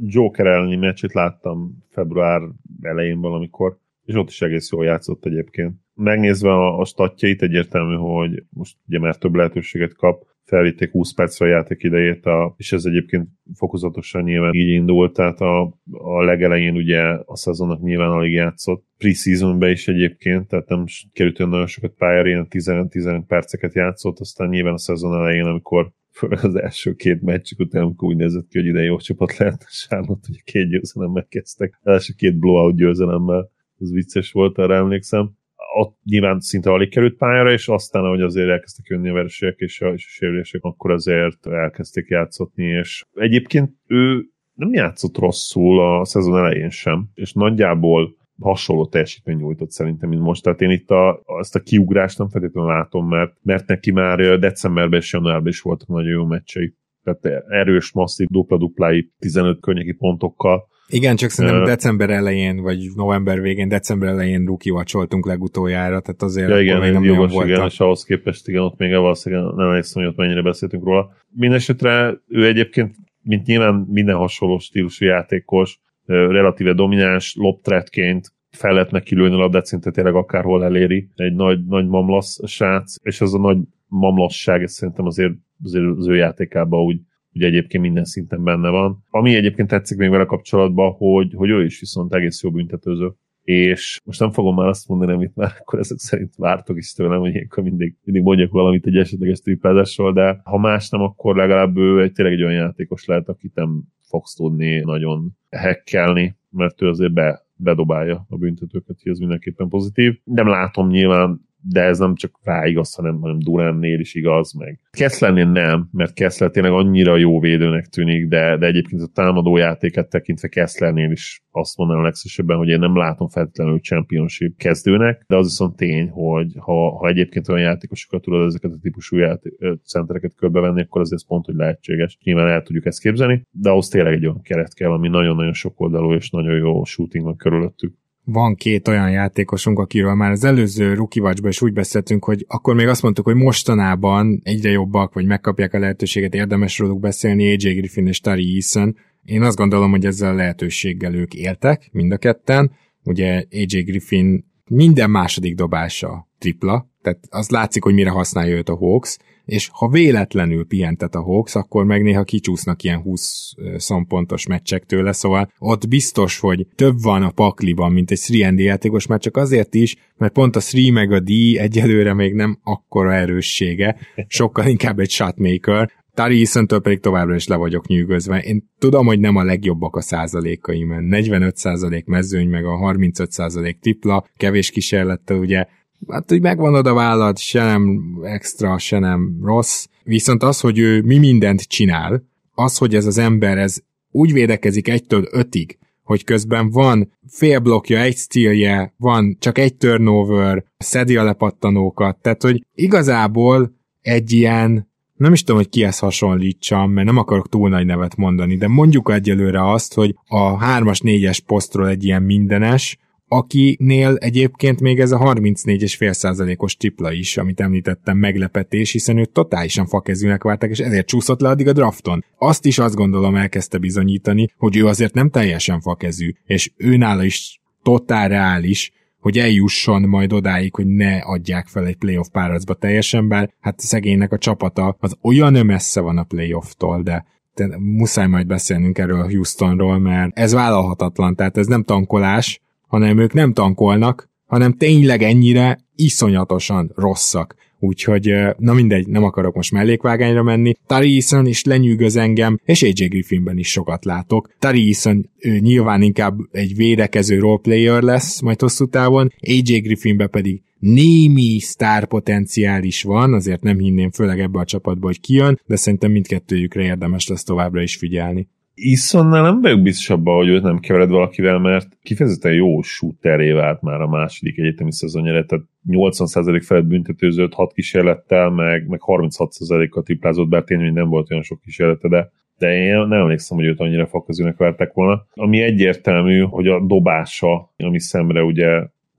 [0.06, 2.41] Joker elleni meccset láttam február
[2.82, 5.76] elején valamikor, és ott is egész jól játszott egyébként.
[5.93, 11.45] Megnézve a, a statjait egyértelmű, hogy most ugye már több lehetőséget kap, felvitték 20 percre
[11.45, 16.75] a játék idejét, a, és ez egyébként fokozatosan nyilván így indult, tehát a, a legelején
[16.75, 20.83] ugye a szezonnak nyilván alig játszott, pre-seasonben is egyébként, tehát nem
[21.13, 25.91] került olyan nagyon sokat pályára, ilyen 10-15 perceket játszott, aztán nyilván a szezon elején, amikor
[26.29, 30.25] az első két meccsük után, amikor úgy nézett ki, hogy ide jó csapat lehet, Sárlott,
[30.27, 33.51] hogy két győzelemmel kezdtek, az első két blowout győzelemmel.
[33.79, 35.37] Ez vicces volt, arra emlékszem.
[35.76, 39.82] Ott nyilván szinte alig került pályára, és aztán, ahogy azért elkezdtek jönni a vereségek és
[39.82, 46.06] a, és a sérülések, akkor azért elkezdték játszatni, és egyébként ő nem játszott rosszul a
[46.06, 50.43] szezon elején sem, és nagyjából hasonló teljesítmény nyújtott szerintem, mint most.
[50.43, 55.00] Tehát én itt a, ezt a kiugrást nem feltétlenül látom, mert, mert neki már decemberben
[55.00, 56.76] és januárban is voltak nagyon jó meccsei.
[57.04, 63.41] Tehát erős, masszív, dupla-duplái, 15 környéki pontokkal, igen, csak szerintem uh, december elején, vagy november
[63.41, 67.47] végén, december elején ruki vacsoltunk legutoljára, tehát azért ja, igen, még nem jogos, volt.
[67.47, 71.10] Igen, és ahhoz képest igen, ott még valószínűleg nem emlékszem, hogy ott mennyire beszéltünk róla.
[71.34, 79.15] Mindenesetre ő egyébként, mint nyilván minden hasonló stílusú játékos, relatíve domináns loptretként fel lehet neki
[79.15, 81.10] lőni a labdát, szinte tényleg akárhol eléri.
[81.15, 86.08] Egy nagy, nagy mamlasz srác, és az a nagy mamlasság, ez szerintem azért, azért az
[86.08, 87.00] ő játékában úgy
[87.38, 89.04] ugye egyébként minden szinten benne van.
[89.10, 93.13] Ami egyébként tetszik még vele kapcsolatban, hogy, hogy ő is viszont egész jó büntetőző
[93.47, 97.19] és most nem fogom már azt mondani, amit már akkor ezek szerint vártok is tőlem,
[97.19, 101.78] hogy ilyenkor mindig, mindig mondjak valamit egy esetleges triplázásról, de ha más nem, akkor legalább
[101.78, 106.88] ő egy, tényleg egy olyan játékos lehet, akit nem fogsz tudni nagyon hekkelni, mert ő
[106.88, 110.19] azért be, bedobálja a büntetőket, hogy ez mindenképpen pozitív.
[110.23, 114.80] Nem látom nyilván de ez nem csak rá igaz, hanem, hanem Duránnél is igaz, meg
[114.89, 120.10] Kesslernél nem, mert Kessler tényleg annyira jó védőnek tűnik, de, de egyébként a támadó játéket
[120.10, 125.46] tekintve Kesslernél is azt mondanám legszívesebben, hogy én nem látom feltétlenül championship kezdőnek, de az
[125.46, 130.82] viszont tény, hogy ha, ha egyébként olyan játékosokat tudod ezeket a típusú játék, centereket körbevenni,
[130.82, 132.17] akkor azért pont, hogy lehetséges.
[132.24, 135.80] Nyilván el tudjuk ezt képzelni, de ahhoz tényleg egy olyan keret kell, ami nagyon-nagyon sok
[135.80, 137.93] oldalú és nagyon jó shooting van körülöttük
[138.29, 142.87] van két olyan játékosunk, akiről már az előző watch is úgy beszéltünk, hogy akkor még
[142.87, 148.07] azt mondtuk, hogy mostanában egyre jobbak, vagy megkapják a lehetőséget, érdemes róluk beszélni, AJ Griffin
[148.07, 148.95] és Tari Eason.
[149.23, 152.71] Én azt gondolom, hogy ezzel a lehetőséggel ők éltek, mind a ketten.
[153.03, 158.77] Ugye AJ Griffin minden második dobása tripla, tehát az látszik, hogy mire használja őt a
[158.77, 164.86] Hawks, és ha véletlenül pihentet a Hawks, akkor meg néha kicsúsznak ilyen 20 szompontos meccsek
[164.86, 169.38] tőle, szóval ott biztos, hogy több van a pakliban, mint egy 3 játékos, már csak
[169.38, 174.67] azért is, mert pont a 3 meg a D egyelőre még nem akkora erőssége, sokkal
[174.67, 178.39] inkább egy shotmaker, Tari Eason-től pedig továbbra is le vagyok nyűgözve.
[178.39, 183.79] Én tudom, hogy nem a legjobbak a százalékaim, 45 százalék mezőny, meg a 35 százalék
[183.79, 185.65] tripla, kevés kísérlettel ugye
[186.07, 191.01] hát hogy megvanod a vállad, se nem extra, se nem rossz, viszont az, hogy ő
[191.01, 193.77] mi mindent csinál, az, hogy ez az ember ez
[194.12, 200.63] úgy védekezik egytől ötig, hogy közben van fél blokkja, egy stílje, van csak egy turnover,
[200.78, 207.07] szedi a lepattanókat, tehát hogy igazából egy ilyen nem is tudom, hogy kihez hasonlítsam, mert
[207.07, 211.88] nem akarok túl nagy nevet mondani, de mondjuk egyelőre azt, hogy a 3-as, 4-es posztról
[211.88, 212.97] egy ilyen mindenes,
[213.28, 220.43] akinél egyébként még ez a 34,5%-os tripla is, amit említettem, meglepetés, hiszen őt totálisan fakezűnek
[220.43, 222.23] várták, és ezért csúszott le addig a drafton.
[222.38, 227.61] Azt is azt gondolom elkezdte bizonyítani, hogy ő azért nem teljesen fakezű, és őnála is
[227.84, 233.53] totál reális, hogy eljusson majd odáig, hogy ne adják fel egy playoff páracba teljesen, bár
[233.59, 237.25] hát szegénynek a csapata az olyan messze van a playofftól, de
[237.57, 243.17] de muszáj majd beszélnünk erről a Houstonról, mert ez vállalhatatlan, tehát ez nem tankolás, hanem
[243.17, 247.55] ők nem tankolnak, hanem tényleg ennyire iszonyatosan rosszak.
[247.79, 250.73] Úgyhogy, na mindegy, nem akarok most mellékvágányra menni.
[250.88, 254.49] Tari Eason is lenyűgöz engem, és AJ Griffinben is sokat látok.
[254.59, 260.61] Tari Eason ő nyilván inkább egy védekező roleplayer lesz majd hosszú távon, AJ Griffinben pedig
[260.79, 266.11] némi sztárpotenciál is van, azért nem hinném főleg ebbe a csapatba, hogy kijön, de szerintem
[266.11, 268.47] mindkettőjükre érdemes lesz továbbra is figyelni.
[268.80, 273.82] Iszonnál nem vagyok biztos abban, hogy őt nem kevered valakivel, mert kifejezetten jó shooteré vált
[273.82, 280.47] már a második egyetemi szezonjára, tehát 80% felett büntetőzött 6 kísérlettel, meg, meg 36%-kal triplázott,
[280.47, 284.07] bár tényleg nem volt olyan sok kísérlete, de de én nem emlékszem, hogy őt annyira
[284.07, 285.25] fakazőnek vertek volna.
[285.34, 288.67] Ami egyértelmű, hogy a dobása, ami szemre ugye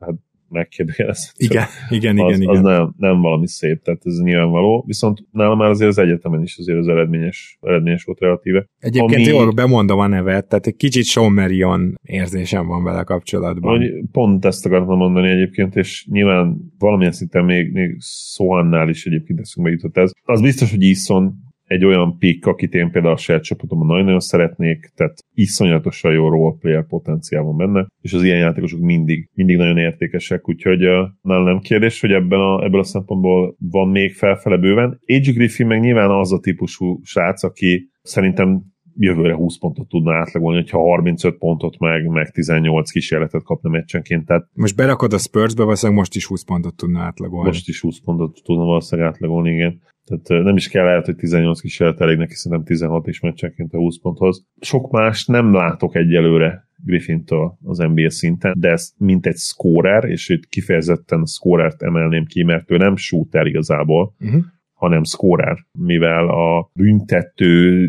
[0.00, 0.14] hát
[0.48, 1.44] megkérdőjelezhető.
[1.44, 2.54] Igen, igen, az, igen, igen.
[2.54, 4.84] Az nem, nem valami szép, tehát ez nyilvánvaló.
[4.86, 8.66] Viszont nálam már azért az egyetemen is azért az eredményes, eredményes volt relatíve.
[8.78, 9.36] Egyébként Ami...
[9.36, 13.76] jól bemondom a nevet, tehát egy kicsit Sean Marion érzésem van vele kapcsolatban.
[13.76, 17.96] Hogy pont ezt akartam mondani egyébként, és nyilván valamilyen szinten még, még
[18.34, 20.10] Sohannál is egyébként eszünkbe jutott ez.
[20.22, 24.92] Az biztos, hogy Iszon egy olyan pick, akit én például a saját csapatomban nagyon-nagyon szeretnék,
[24.94, 30.48] tehát iszonyatosan jó roleplayer potenciál van benne, és az ilyen játékosok mindig, mindig nagyon értékesek,
[30.48, 30.78] úgyhogy
[31.22, 35.00] nálam nem kérdés, hogy ebben a, ebből a szempontból van még felfele bőven.
[35.06, 38.62] Age Griffin meg nyilván az a típusú srác, aki szerintem
[38.98, 44.26] jövőre 20 pontot tudna átlagolni, hogyha 35 pontot meg, meg 18 kísérletet kapna meccsenként.
[44.26, 47.46] Tehát most berakod a Spursbe, valószínűleg most is 20 pontot tudna átlagolni.
[47.46, 49.80] Most is 20 pontot tudna valószínűleg átlagolni, igen.
[50.04, 53.76] Tehát nem is kell lehet, hogy 18 kísérlet elég neki, szerintem 16 is meccsenként a
[53.76, 54.46] 20 ponthoz.
[54.60, 60.28] Sok más nem látok egyelőre Griffintől az NBA szinten, de ez mint egy scorer, és
[60.28, 64.44] itt kifejezetten scorert emelném ki, mert ő nem shooter igazából, uh-huh.
[64.78, 67.86] Hanem scorer, mivel a büntető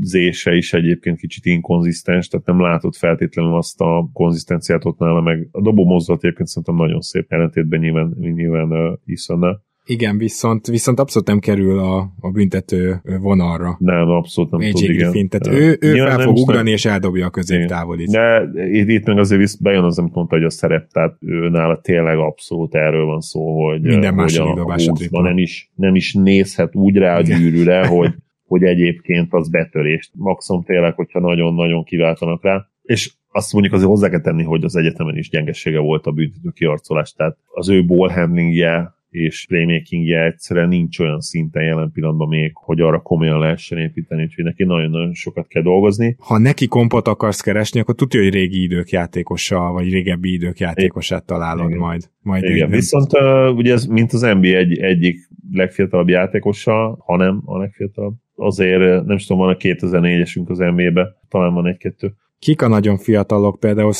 [0.00, 5.48] zése is egyébként kicsit inkonzisztens, tehát nem látod feltétlenül azt a konzisztenciát ott nála, meg
[5.50, 9.64] a dobó mozdulat egyébként szerintem nagyon szép ellentétben nyilván, nyilván uh, Isonnal.
[9.88, 13.76] Igen, viszont, viszont abszolút nem kerül a, a büntető vonalra.
[13.78, 15.28] Nem, abszolút nem tud, igen.
[15.28, 18.10] Tehát ő, ő fel fog ugrani, nem, és eldobja a középtávolit.
[18.10, 21.80] De itt, itt meg azért bejön az, amit mondta, hogy a szerep, tehát ő nála
[21.80, 24.64] tényleg abszolút erről van szó, hogy, Minden hogy a,
[25.10, 28.14] a nem is, nem is nézhet úgy rá a gyűrűre, hogy,
[28.46, 30.10] hogy egyébként az betörést.
[30.14, 32.66] Maximum tényleg, hogyha nagyon-nagyon kiváltanak rá.
[32.82, 36.50] És azt mondjuk azért hozzá kell tenni, hogy az egyetemen is gyengesége volt a büntető
[36.54, 42.50] kiarcolás, tehát az ő ball handlingje, és playmakingje egyszerűen nincs olyan szinten jelen pillanatban még,
[42.54, 46.16] hogy arra komolyan lehessen építeni, úgyhogy neki nagyon-nagyon sokat kell dolgozni.
[46.18, 51.26] Ha neki kompot akarsz keresni, akkor tudja, hogy régi idők játékosa, vagy régebbi idők játékosát
[51.26, 51.78] találod Igen.
[51.78, 52.02] majd.
[52.20, 55.16] majd Igen, viszont uh, ugye ez mint az NBA egy, egyik
[55.52, 58.14] legfiatalabb játékosa, hanem a legfiatalabb.
[58.34, 62.12] Azért nem is tudom, van a 2004-esünk az NBA-be, talán van egy-kettő.
[62.38, 63.60] Kik a nagyon fiatalok?
[63.60, 63.92] Például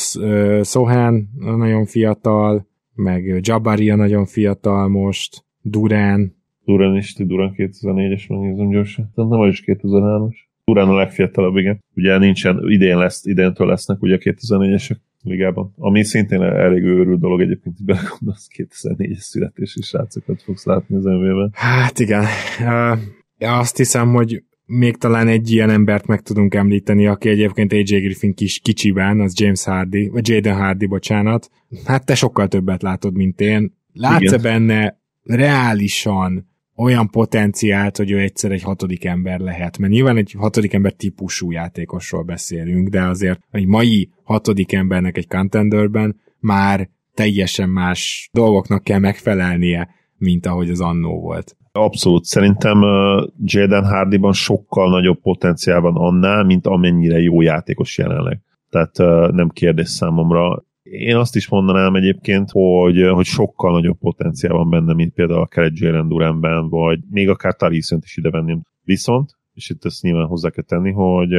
[0.63, 2.67] Sohan nagyon fiatal,
[2.97, 6.35] meg Jabaria nagyon fiatal most, Durán.
[6.65, 9.11] Durán is, Durán 2004-es, megnézem gyorsan.
[9.15, 10.35] Tehát nem is 2003-as.
[10.65, 11.83] Durán a legfiatalabb, igen.
[11.95, 15.73] Ugye nincsen, idén lesz, idéntől lesznek ugye a 2004-esek ligában.
[15.77, 21.49] Ami szintén elég őrült dolog egyébként, hogy belegondolsz 2004-es születési srácokat fogsz látni az nba
[21.53, 22.25] Hát igen.
[22.59, 22.99] Uh,
[23.39, 28.33] azt hiszem, hogy még talán egy ilyen embert meg tudunk említeni, aki egyébként AJ Griffin
[28.33, 31.49] kis kicsiben, az James Hardy, vagy Jaden Hardy, bocsánat.
[31.85, 33.75] Hát te sokkal többet látod, mint én.
[33.93, 39.77] Látsz-e benne reálisan olyan potenciált, hogy ő egyszer egy hatodik ember lehet?
[39.77, 45.27] Mert nyilván egy hatodik ember típusú játékosról beszélünk, de azért egy mai hatodik embernek egy
[45.27, 51.57] contenderben már teljesen más dolgoknak kell megfelelnie, mint ahogy az annó volt.
[51.77, 52.23] Abszolút.
[52.25, 58.39] Szerintem uh, Jaden Hardyban sokkal nagyobb potenciál van annál, mint amennyire jó játékos jelenleg.
[58.69, 60.65] Tehát uh, nem kérdés számomra.
[60.83, 65.65] Én azt is mondanám egyébként, hogy, hogy sokkal nagyobb potenciál van benne, mint például akár
[65.65, 68.61] egy Jalen Duranben, vagy még akár Tarisont is ide venném.
[68.83, 71.33] Viszont, és itt ezt nyilván hozzá kell tenni, hogy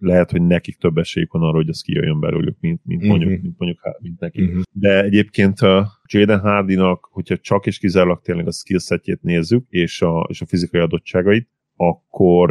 [0.00, 3.18] lehet, hogy nekik több esélyük van arra, hogy ez kijöjjön belőlük, mint, mint, uh-huh.
[3.18, 4.42] mondjuk, mint, mondjuk mint neki.
[4.42, 4.62] Uh-huh.
[4.72, 10.26] De egyébként a Jaden Hardynak, hogyha csak és kizárólag tényleg a skillsetjét nézzük, és a,
[10.28, 12.50] és a fizikai adottságait, akkor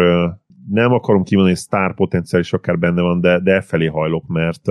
[0.70, 4.68] nem akarom kimondani, hogy sztár potenciál is akár benne van, de, de felé hajlok, mert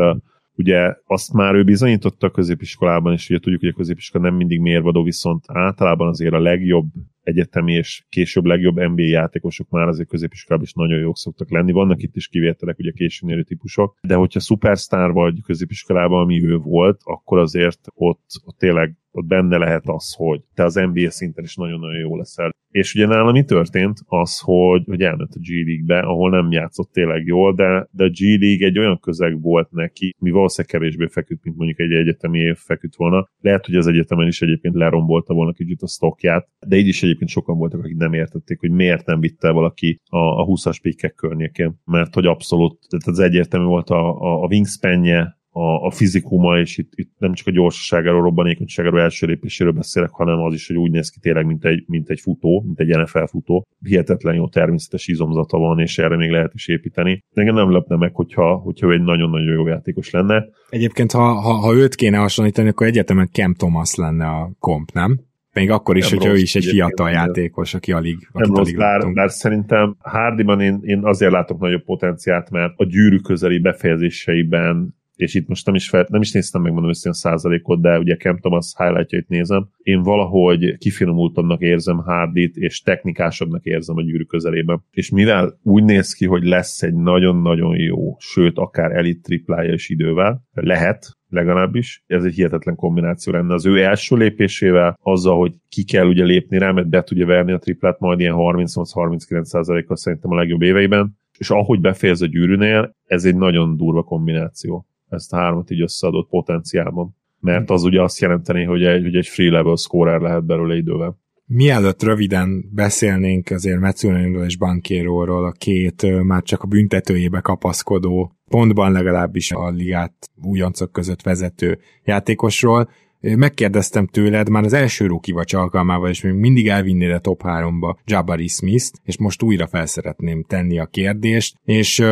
[0.57, 4.61] ugye azt már ő bizonyította a középiskolában, és ugye tudjuk, hogy a középiskola nem mindig
[4.61, 6.87] mérvadó, viszont általában azért a legjobb
[7.23, 11.73] egyetemi és később legjobb NBA játékosok már azért középiskolában is nagyon jók szoktak lenni.
[11.73, 17.01] Vannak itt is kivételek, ugye későn típusok, de hogyha szupersztár vagy középiskolában, ami ő volt,
[17.05, 21.55] akkor azért ott, ott tényleg ott benne lehet az, hogy te az NBA szinten is
[21.55, 22.55] nagyon-nagyon jó leszel.
[22.77, 23.99] És ugye nálam mi történt?
[24.07, 28.09] Az, hogy, hogy elment a G League-be, ahol nem játszott tényleg jól, de, de a
[28.09, 32.39] G League egy olyan közeg volt neki, mi valószínűleg kevésbé feküdt, mint mondjuk egy egyetemi
[32.39, 33.29] év feküdt volna.
[33.41, 37.31] Lehet, hogy az egyetemen is egyébként lerombolta volna kicsit a stockját, de így is egyébként
[37.31, 41.81] sokan voltak, akik nem értették, hogy miért nem vitte valaki a, a 20-as pikkek környékén.
[41.85, 46.79] Mert hogy abszolút, tehát az egyértelmű volt a, a, a wingspanje, a, a fizikuma, és
[46.79, 50.91] itt, itt nem csak a gyorsaságáról, robbanékonyságáról, első lépéséről beszélek, hanem az is, hogy úgy
[50.91, 53.67] néz ki tényleg, mint egy, mint egy futó, mint egy NFL futó.
[53.81, 57.25] Hihetetlen jó természetes izomzata van, és erre még lehet is építeni.
[57.35, 60.45] Engem nem lepne meg, hogyha, hogyha ő egy nagyon-nagyon jó játékos lenne.
[60.69, 65.21] Egyébként, ha, ha, ha őt kéne hasonlítani, akkor egyetemen Cam Thomas lenne a komp, nem?
[65.53, 68.59] Még akkor is, nem hogyha rossz, ő is egy fiatal játékos, aki alig, nem rossz,
[68.59, 73.59] alig bár, bár, szerintem Hardyban én, én azért látok nagyobb potenciált, mert a gyűrű közeli
[73.59, 77.99] befejezéseiben és itt most nem is, fel, nem is néztem meg mondom a százalékot, de
[77.99, 84.23] ugye Cam Thomas highlightjait nézem, én valahogy kifinomultabbnak érzem Hardit, és technikásabbnak érzem a gyűrű
[84.23, 84.85] közelében.
[84.91, 89.89] És mivel úgy néz ki, hogy lesz egy nagyon-nagyon jó, sőt, akár elit triplája is
[89.89, 92.05] idővel, lehet, legalábbis.
[92.07, 96.59] Ez egy hihetetlen kombináció lenne az ő első lépésével, azzal, hogy ki kell ugye lépni
[96.59, 101.51] rá, mert be tudja verni a triplát majd ilyen 38-39%-kal szerintem a legjobb éveiben, és
[101.51, 107.17] ahogy befejez a gyűrűnél, ez egy nagyon durva kombináció ezt a hármat így összeadott potenciálban.
[107.41, 111.19] Mert az ugye azt jelenteni, hogy egy, hogy egy free level scorer lehet belőle idővel.
[111.49, 118.93] Mielőtt röviden beszélnénk azért Metzulinról és Bankéróról, a két már csak a büntetőjébe kapaszkodó, pontban
[118.93, 122.89] legalábbis a ligát újoncok között vezető játékosról,
[123.21, 128.49] megkérdeztem tőled már az első rúkivacs alkalmával, és még mindig elvinnéd a top 3-ba Jabari
[128.49, 132.05] Smith-t, és most újra felszeretném tenni a kérdést, és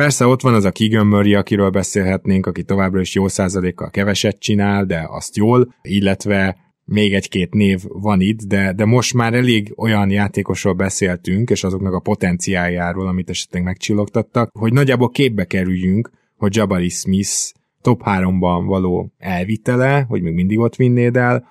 [0.00, 4.38] Persze ott van az a Keegan Murray, akiről beszélhetnénk, aki továbbra is jó százalékkal keveset
[4.38, 9.72] csinál, de azt jól, illetve még egy-két név van itt, de, de most már elég
[9.76, 16.56] olyan játékosról beszéltünk, és azoknak a potenciáljáról, amit esetleg megcsillogtattak, hogy nagyjából képbe kerüljünk, hogy
[16.56, 21.46] Jabari Smith top 3-ban való elvitele, hogy még mindig ott vinnéd el,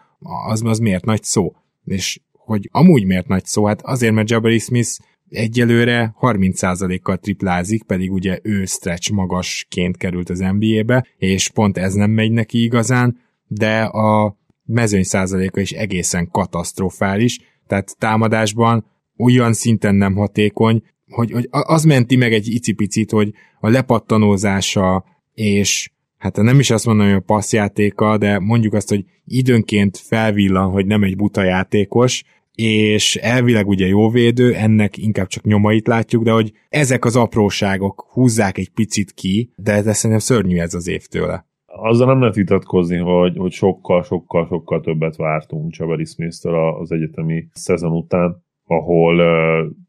[0.47, 1.55] az, az miért nagy szó?
[1.85, 3.65] És hogy amúgy miért nagy szó?
[3.65, 4.89] Hát azért, mert Jabari Smith
[5.29, 12.11] egyelőre 30%-kal triplázik, pedig ugye ő stretch magasként került az NBA-be, és pont ez nem
[12.11, 13.17] megy neki igazán,
[13.47, 18.85] de a mezőny százaléka is egészen katasztrofális, tehát támadásban
[19.17, 25.05] olyan szinten nem hatékony, hogy, hogy az menti meg egy icipicit, hogy a lepattanózása
[25.39, 30.71] és hát nem is azt mondom, hogy a passzjátéka, de mondjuk azt, hogy időnként felvillan,
[30.71, 32.23] hogy nem egy buta játékos,
[32.61, 38.07] és elvileg ugye jó védő, ennek inkább csak nyomait látjuk, de hogy ezek az apróságok
[38.11, 41.45] húzzák egy picit ki, de ez szerintem szörnyű ez az évtőle.
[41.65, 46.45] Azzal nem lehet vitatkozni, hogy, hogy sokkal, sokkal, sokkal többet vártunk Csabari smith
[46.81, 49.19] az egyetemi szezon után, ahol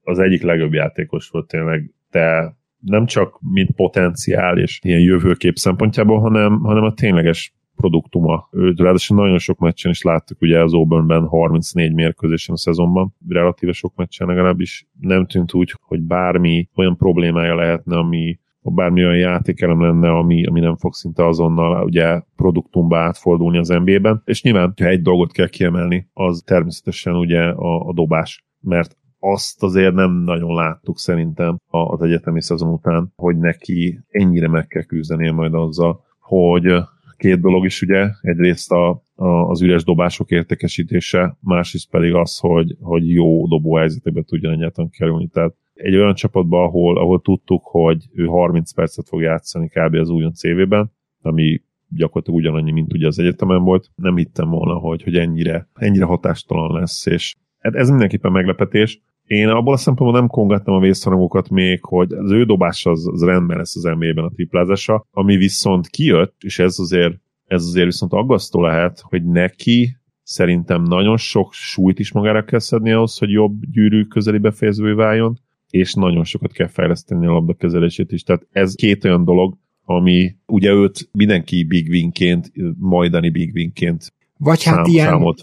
[0.03, 6.21] az egyik legjobb játékos volt tényleg, de nem csak mint potenciál és ilyen jövőkép szempontjából,
[6.21, 8.49] hanem, hanem a tényleges produktuma.
[8.53, 13.73] Őt ráadásul nagyon sok meccsen is láttuk, ugye az Auburnben 34 mérkőzésen a szezonban, relatíve
[13.73, 19.81] sok meccsen legalábbis nem tűnt úgy, hogy bármi olyan problémája lehetne, ami bármi olyan játékelem
[19.81, 24.23] lenne, ami, ami nem fog szinte azonnal ugye produktumba átfordulni az NBA-ben.
[24.25, 28.45] És nyilván, ha egy dolgot kell kiemelni, az természetesen ugye a, a dobás.
[28.61, 34.67] Mert azt azért nem nagyon láttuk szerintem az egyetemi szezon után, hogy neki ennyire meg
[34.67, 36.75] kell küzdenie majd azzal, hogy
[37.21, 42.77] két dolog is ugye, egyrészt a, a, az üres dobások értékesítése, másrészt pedig az, hogy,
[42.81, 45.29] hogy jó dobó helyzetekbe tudjon egyáltalán kerülni.
[45.29, 49.95] Tehát egy olyan csapatban, ahol, ahol tudtuk, hogy ő 30 percet fog játszani kb.
[49.95, 50.93] az újon CV-ben,
[51.23, 53.91] ami gyakorlatilag ugyanannyi, mint ugye az egyetemen volt.
[53.95, 59.01] Nem hittem volna, hogy, hogy ennyire, ennyire hatástalan lesz, és hát ez mindenképpen meglepetés.
[59.31, 63.25] Én abból a szempontból nem kongattam a vészharangokat még, hogy az ő dobás az, az
[63.25, 67.15] rendben lesz az NBA-ben a triplázása, ami viszont kijött, és ez azért,
[67.47, 72.93] ez azért viszont aggasztó lehet, hogy neki szerintem nagyon sok súlyt is magára kell szedni
[72.93, 78.23] ahhoz, hogy jobb gyűrű közeli befejezővé váljon, és nagyon sokat kell fejleszteni a labdakezelését is.
[78.23, 84.13] Tehát ez két olyan dolog, ami ugye őt mindenki big winként, majdani big winként
[84.43, 85.35] vagy hát Szám, ilyen,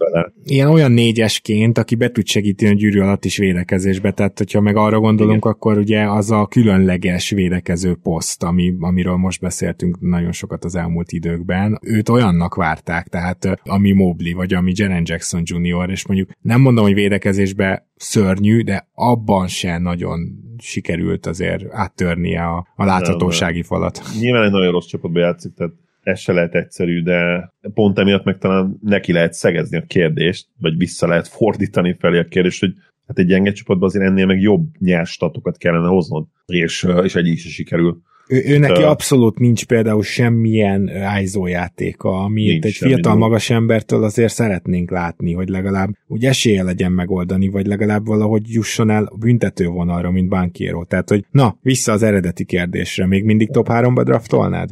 [0.44, 4.76] ilyen olyan négyesként, aki be tud segíteni a gyűrű alatt is védekezésbe, tehát hogyha meg
[4.76, 5.52] arra gondolunk, Igen.
[5.52, 11.12] akkor ugye az a különleges védekező poszt, ami, amiről most beszéltünk nagyon sokat az elmúlt
[11.12, 16.62] időkben, őt olyannak várták, tehát ami Mobley, vagy ami Jaren Jackson Jr., és mondjuk nem
[16.62, 20.20] mondom, hogy védekezésbe szörnyű, de abban se nagyon
[20.58, 24.02] sikerült azért áttörnie a, a láthatósági falat.
[24.20, 25.74] Nyilván egy nagyon rossz csapatba játszik, tehát
[26.08, 30.78] ez se lehet egyszerű, de pont emiatt meg talán neki lehet szegezni a kérdést, vagy
[30.78, 32.74] vissza lehet fordítani felé a kérdést, hogy
[33.08, 37.28] hát egy gyenge csapatban azért ennél meg jobb nyers statokat kellene hoznod, és, és egy
[37.28, 38.02] is sikerül.
[38.28, 40.92] Ő, ő neki abszolút nincs például semmilyen
[41.22, 43.28] ISO játéka, amit egy fiatal nincs.
[43.28, 48.90] magas embertől azért szeretnénk látni, hogy legalább úgy esélye legyen megoldani, vagy legalább valahogy jusson
[48.90, 50.86] el a büntetővonalra, mint Bankiero.
[50.86, 54.70] Tehát, hogy na, vissza az eredeti kérdésre, még mindig top 3-ba draftolnád?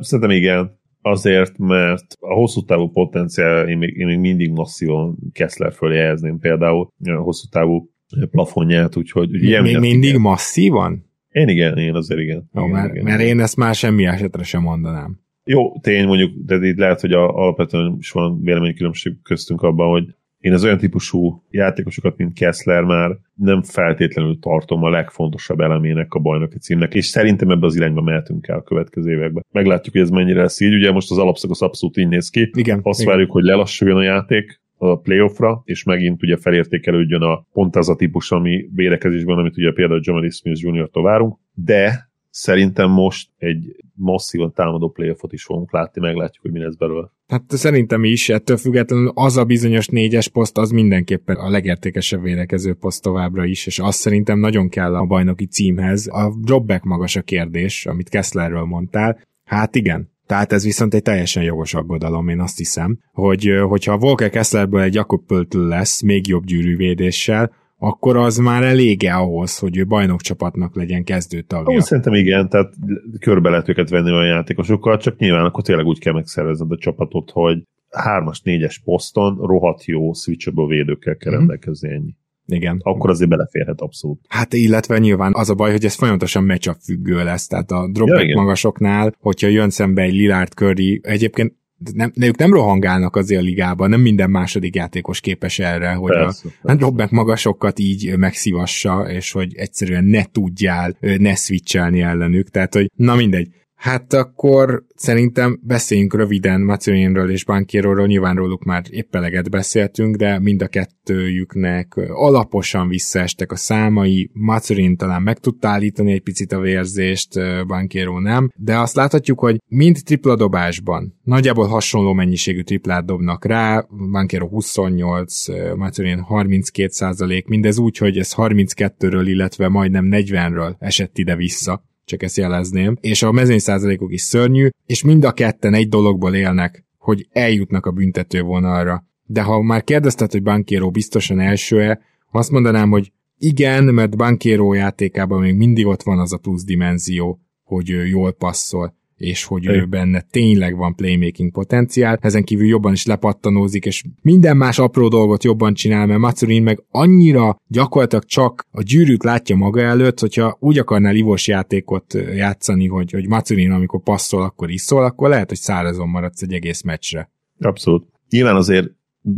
[0.00, 0.78] Szerintem igen.
[1.02, 6.38] Azért, mert a hosszú távú potenciál én még, én még mindig masszívan Kessler fölé helyezném
[6.38, 7.90] például a hosszú távú
[8.30, 9.34] plafonját, úgyhogy...
[9.34, 10.20] Ugye még mindig igen.
[10.20, 11.10] masszívan?
[11.28, 12.50] Én igen, én azért igen.
[12.52, 15.20] Jó, igen, mert, igen, mert én ezt már semmi esetre sem mondanám.
[15.44, 20.14] Jó, tény mondjuk, de itt lehet, hogy a, alapvetően is van véleménykülönbség köztünk abban, hogy
[20.46, 26.18] én az olyan típusú játékosokat, mint Kessler már nem feltétlenül tartom a legfontosabb elemének a
[26.18, 29.44] bajnoki címnek, és szerintem ebbe az irányba mehetünk el a következő években.
[29.52, 30.74] Meglátjuk, hogy ez mennyire lesz így.
[30.74, 32.50] Ugye most az alapszakasz abszolút így néz ki.
[32.52, 33.12] Igen, Azt igen.
[33.12, 37.96] várjuk, hogy lelassuljon a játék, a playoffra, és megint ugye felértékelődjön a pont az a
[37.96, 42.05] típus, ami védekezésben, amit ugye például Jamal Smith Jr.-tól várunk, de
[42.36, 47.10] szerintem most egy masszívan támadó playoffot is fogunk látni, meglátjuk, hogy mi lesz belőle.
[47.26, 52.74] Hát szerintem is, ettől függetlenül az a bizonyos négyes poszt, az mindenképpen a legértékesebb védekező
[52.74, 56.06] poszt továbbra is, és azt szerintem nagyon kell a bajnoki címhez.
[56.06, 59.20] A dropback magas a kérdés, amit Kesslerről mondtál.
[59.44, 63.98] Hát igen, tehát ez viszont egy teljesen jogos aggodalom, én azt hiszem, hogy hogyha a
[63.98, 69.76] Volker Kesslerből egy Jakob Pöltl lesz, még jobb gyűrűvédéssel, akkor az már elége ahhoz, hogy
[69.76, 71.76] ő bajnokcsapatnak legyen kezdőtagja.
[71.76, 72.72] Úgy szerintem igen, tehát
[73.20, 77.30] körbe lehet őket venni olyan játékosokkal, csak nyilván akkor tényleg úgy kell megszervezned a csapatot,
[77.30, 81.36] hogy hármas, négyes poszton rohadt jó switchable védőkkel kell mm.
[81.36, 82.14] rendelkezni ennyi.
[82.46, 82.80] Igen.
[82.82, 84.20] Akkor azért beleférhet abszolút.
[84.28, 88.28] Hát illetve nyilván az a baj, hogy ez folyamatosan matchup függő lesz, tehát a dropback
[88.28, 91.54] ja, magasoknál, hogyha jön szembe egy Lillard Curry, egyébként
[91.92, 96.10] nem, de ők nem rohangálnak azért a ligában, nem minden második játékos képes erre, hogy
[96.10, 96.80] persze, a persze.
[96.80, 103.14] Robek magasokat így megszívassa, és hogy egyszerűen ne tudjál ne switchelni ellenük, tehát hogy na
[103.14, 103.48] mindegy.
[103.86, 110.38] Hát akkor szerintem beszéljünk röviden Macelinről és Bankieróról, nyilván róluk már épp eleget beszéltünk, de
[110.38, 114.30] mind a kettőjüknek alaposan visszaestek a számai.
[114.32, 117.34] Macelin talán meg tudta állítani egy picit a vérzést,
[117.66, 123.86] Bankiero nem, de azt láthatjuk, hogy mind tripla dobásban nagyjából hasonló mennyiségű triplát dobnak rá,
[124.10, 125.44] Bankiero 28,
[125.76, 132.36] Macelin 32 százalék, mindez úgy, hogy ez 32-ről, illetve majdnem 40-ről esett ide-vissza csak ezt
[132.36, 137.26] jelezném, és a mezőny százalékok is szörnyű, és mind a ketten egy dologból élnek, hogy
[137.32, 139.04] eljutnak a büntető vonalra.
[139.24, 142.00] De ha már kérdezted, hogy Bankiero biztosan első-e,
[142.30, 147.40] azt mondanám, hogy igen, mert Bankiero játékában még mindig ott van az a plusz dimenzió,
[147.62, 153.06] hogy jól passzol és hogy ő benne tényleg van playmaking potenciál, ezen kívül jobban is
[153.06, 158.82] lepattanózik, és minden más apró dolgot jobban csinál, mert Matsurin meg annyira gyakorlatilag csak a
[158.82, 164.42] gyűrűt látja maga előtt, hogyha úgy akarnál ivós játékot játszani, hogy, hogy Matsurin amikor passzol,
[164.42, 167.30] akkor iszol, akkor lehet, hogy szárazon maradsz egy egész meccsre.
[167.58, 168.06] Abszolút.
[168.28, 168.90] Nyilván azért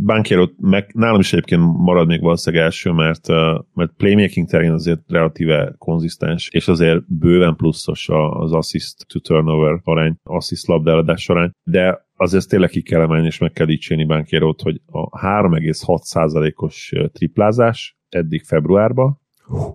[0.05, 3.27] Bankiero meg nálam is egyébként marad még valószínűleg első, mert,
[3.73, 10.15] mert playmaking terén azért relatíve konzisztens, és azért bőven pluszos az assist to turnover arány,
[10.23, 14.81] assist labdáladás arány, de azért tényleg ki kell emelni, és meg kell dicsérni Bankierót, hogy
[14.85, 19.19] a 3,6%-os triplázás eddig februárban,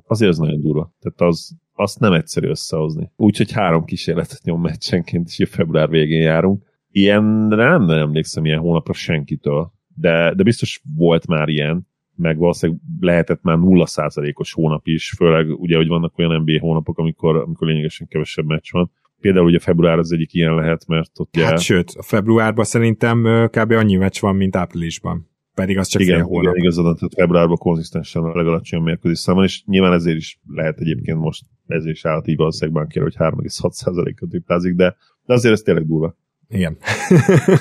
[0.07, 0.93] azért ez nagyon durva.
[1.01, 3.11] Tehát az, azt nem egyszerű összehozni.
[3.17, 6.73] Úgyhogy három kísérletet nyom meccsenként, és február végén járunk.
[6.91, 11.87] Ilyenre nem, nem emlékszem ilyen hónapra senkitől de, de biztos volt már ilyen,
[12.17, 17.37] meg valószínűleg lehetett már 0%-os hónap is, főleg ugye, hogy vannak olyan NBA hónapok, amikor,
[17.37, 18.91] amikor lényegesen kevesebb meccs van.
[19.21, 21.37] Például ugye február az egyik ilyen lehet, mert ott.
[21.37, 23.71] Hát sőt, a februárban szerintem kb.
[23.71, 25.29] annyi meccs van, mint áprilisban.
[25.55, 26.43] Pedig az csak igen, fél hónap.
[26.43, 31.19] Igen, igazad, tehát februárban konzisztensen a legalacsonyabb mérkőzés számon, és nyilván ezért is lehet egyébként
[31.19, 35.87] most ezért is állt így valószínűleg kér, hogy 3,6%-ot triplázik, de, de azért ez tényleg
[35.87, 36.17] durva.
[36.49, 36.77] Igen.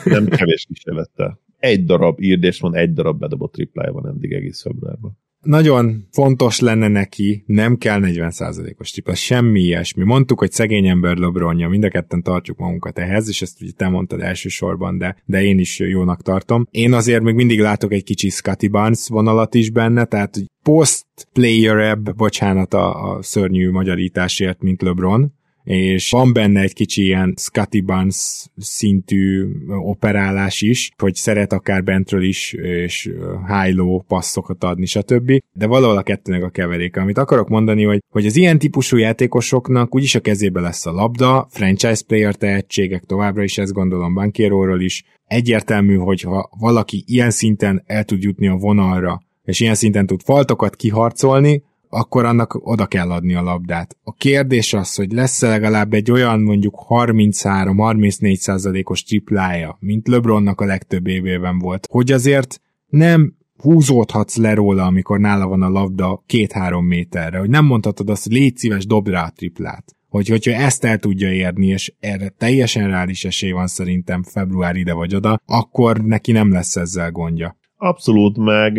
[0.03, 5.17] Nem kevés kísérlettel egy darab írdés van, egy darab bedobott triplája van eddig egész februárban.
[5.41, 10.03] nagyon fontos lenne neki, nem kell 40%-os tripla, semmi ilyesmi.
[10.03, 13.87] Mondtuk, hogy szegény ember LeBronja, mind a ketten tartjuk magunkat ehhez, és ezt ugye te
[13.87, 16.67] mondtad elsősorban, de, de én is jónak tartom.
[16.71, 22.01] Én azért még mindig látok egy kicsi Scotty Barnes vonalat is benne, tehát post player
[22.01, 25.33] bocsánat a, a szörnyű magyarításért, mint LeBron,
[25.63, 32.23] és van benne egy kicsi ilyen Scotty Barnes szintű operálás is, hogy szeret akár bentről
[32.23, 33.11] is, és
[33.47, 35.31] high-low passzokat adni, stb.
[35.53, 37.01] De valahol a kettőnek a keveréke.
[37.01, 41.47] Amit akarok mondani, hogy, hogy az ilyen típusú játékosoknak úgyis a kezébe lesz a labda,
[41.49, 45.03] franchise player tehetségek továbbra is, ezt gondolom Bankéróról is.
[45.25, 50.21] Egyértelmű, hogy ha valaki ilyen szinten el tud jutni a vonalra, és ilyen szinten tud
[50.21, 51.63] faltokat kiharcolni,
[51.93, 53.97] akkor annak oda kell adni a labdát.
[54.03, 60.65] A kérdés az, hogy lesz-e legalább egy olyan mondjuk 33-34 százalékos triplája, mint LeBronnak a
[60.65, 66.85] legtöbb évében volt, hogy azért nem húzódhatsz le róla, amikor nála van a labda két-három
[66.85, 69.95] méterre, hogy nem mondhatod azt, hogy légy szíves, dob rá a triplát.
[70.09, 74.93] Hogy, hogyha ezt el tudja érni, és erre teljesen reális esély van szerintem február ide
[74.93, 77.57] vagy oda, akkor neki nem lesz ezzel gondja.
[77.77, 78.73] Abszolút, meg,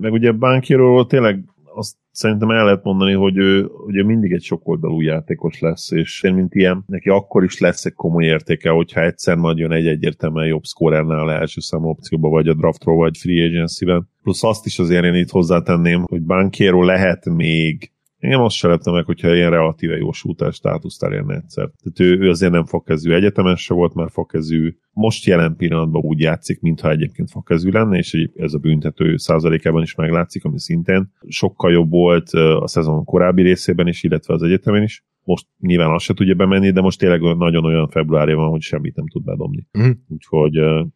[0.00, 1.44] meg ugye Bankiról tényleg
[1.76, 6.34] azt szerintem el lehet mondani, hogy ő ugye mindig egy sokoldalú játékos lesz, és én
[6.34, 10.46] mint ilyen, neki akkor is lesz egy komoly értéke, hogyha egyszer majd jön egy egyértelműen
[10.46, 14.08] jobb szkórernál első számú opcióba, vagy a draftról, vagy free agency-ben.
[14.22, 17.90] Plusz azt is azért én itt hozzátenném, hogy Bankiero lehet még
[18.26, 21.70] én azt se leptem meg, hogyha ilyen relatíve jó shooter státuszt elérne egyszer.
[21.82, 24.76] Tehát ő, ő azért nem fogkezű egyetemes se volt már fogkezű.
[24.92, 29.94] Most jelen pillanatban úgy játszik, mintha egyébként fogkezű lenne, és ez a büntető százalékában is
[29.94, 35.04] meglátszik, ami szintén sokkal jobb volt a szezon korábbi részében is, illetve az egyetemen is.
[35.22, 38.96] Most nyilván azt se tudja bemenni, de most tényleg nagyon olyan februárja van, hogy semmit
[38.96, 39.66] nem tud bedobni.
[39.78, 39.90] Mm.
[40.08, 40.54] Úgyhogy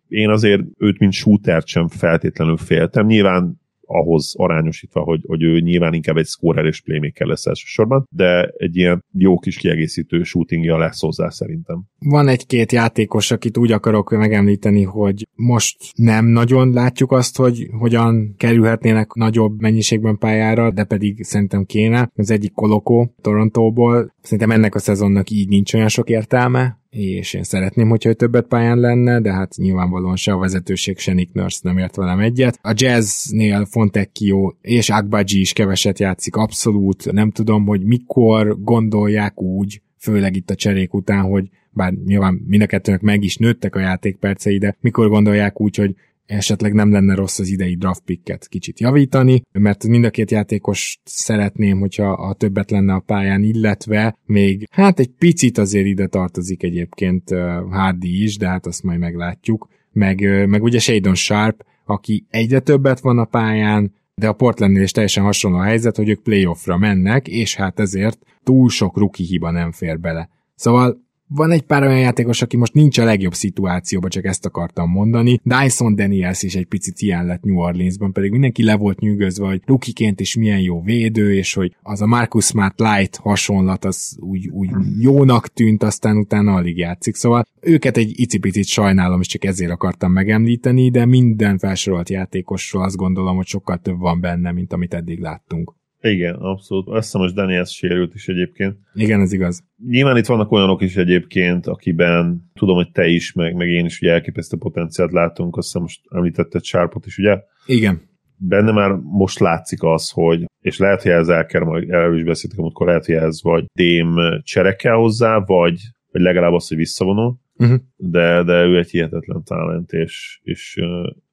[0.08, 3.06] én azért őt, mint shootert sem feltétlenül féltem.
[3.06, 3.60] Nyilván
[3.90, 8.76] ahhoz arányosítva, hogy, hogy ő nyilván inkább egy scorer és playmaker lesz elsősorban, de egy
[8.76, 11.84] ilyen jó kis kiegészítő shootingja lesz hozzá szerintem.
[11.98, 18.34] Van egy-két játékos, akit úgy akarok megemlíteni, hogy most nem nagyon látjuk azt, hogy hogyan
[18.36, 22.10] kerülhetnének nagyobb mennyiségben pályára, de pedig szerintem kéne.
[22.14, 24.14] Az egyik Kolokó Torontóból.
[24.22, 28.46] Szerintem ennek a szezonnak így nincs olyan sok értelme, és én szeretném, hogyha ő többet
[28.46, 32.58] pályán lenne, de hát nyilvánvalóan se a vezetőség, se Nick Nurse nem ért velem egyet.
[32.62, 39.82] A jazznél Fontecchio és Agbaji is keveset játszik, abszolút nem tudom, hogy mikor gondolják úgy,
[39.98, 43.80] főleg itt a cserék után, hogy bár nyilván mind a kettőnek meg is nőttek a
[43.80, 45.94] játékpercei, de mikor gondolják úgy, hogy
[46.30, 51.00] esetleg nem lenne rossz az idei draft picket kicsit javítani, mert mind a két játékos
[51.04, 56.62] szeretném, hogyha a többet lenne a pályán, illetve még hát egy picit azért ide tartozik
[56.62, 57.30] egyébként
[57.70, 63.00] Hardy is, de hát azt majd meglátjuk, meg, meg ugye Shadon Sharp, aki egyre többet
[63.00, 67.28] van a pályán, de a Portlandnél is teljesen hasonló a helyzet, hogy ők playoffra mennek,
[67.28, 70.28] és hát ezért túl sok rookie hiba nem fér bele.
[70.54, 74.90] Szóval van egy pár olyan játékos, aki most nincs a legjobb szituációban, csak ezt akartam
[74.90, 75.40] mondani.
[75.42, 79.62] Dyson Daniels is egy picit ilyen lett New Orleansban, pedig mindenki le volt nyűgözve, hogy
[79.64, 84.48] rukiként is milyen jó védő, és hogy az a Marcus Smart Light hasonlat az úgy,
[84.48, 87.14] úgy jónak tűnt, aztán utána alig játszik.
[87.14, 92.96] Szóval őket egy icipicit sajnálom, és csak ezért akartam megemlíteni, de minden felsorolt játékosról azt
[92.96, 95.78] gondolom, hogy sokkal több van benne, mint amit eddig láttunk.
[96.02, 96.88] Igen, abszolút.
[96.88, 98.76] Azt hiszem, hogy Daniels sérült is egyébként.
[98.94, 99.64] Igen, ez igaz.
[99.88, 104.00] Nyilván itt vannak olyanok is egyébként, akiben tudom, hogy te is, meg, meg én is
[104.00, 107.38] ugye elképesztő potenciált látunk, azt hiszem most említetted Sharpot is, ugye?
[107.66, 108.08] Igen.
[108.36, 112.24] Benne már most látszik az, hogy, és lehet, hogy ez el kell, majd erről is
[112.24, 115.80] beszéltük, amikor lehet, hogy ez vagy Dém cserekel hozzá, vagy,
[116.12, 117.80] vagy legalább az, hogy visszavonul, uh-huh.
[117.96, 120.78] de, de ő egy hihetetlen talent, és, és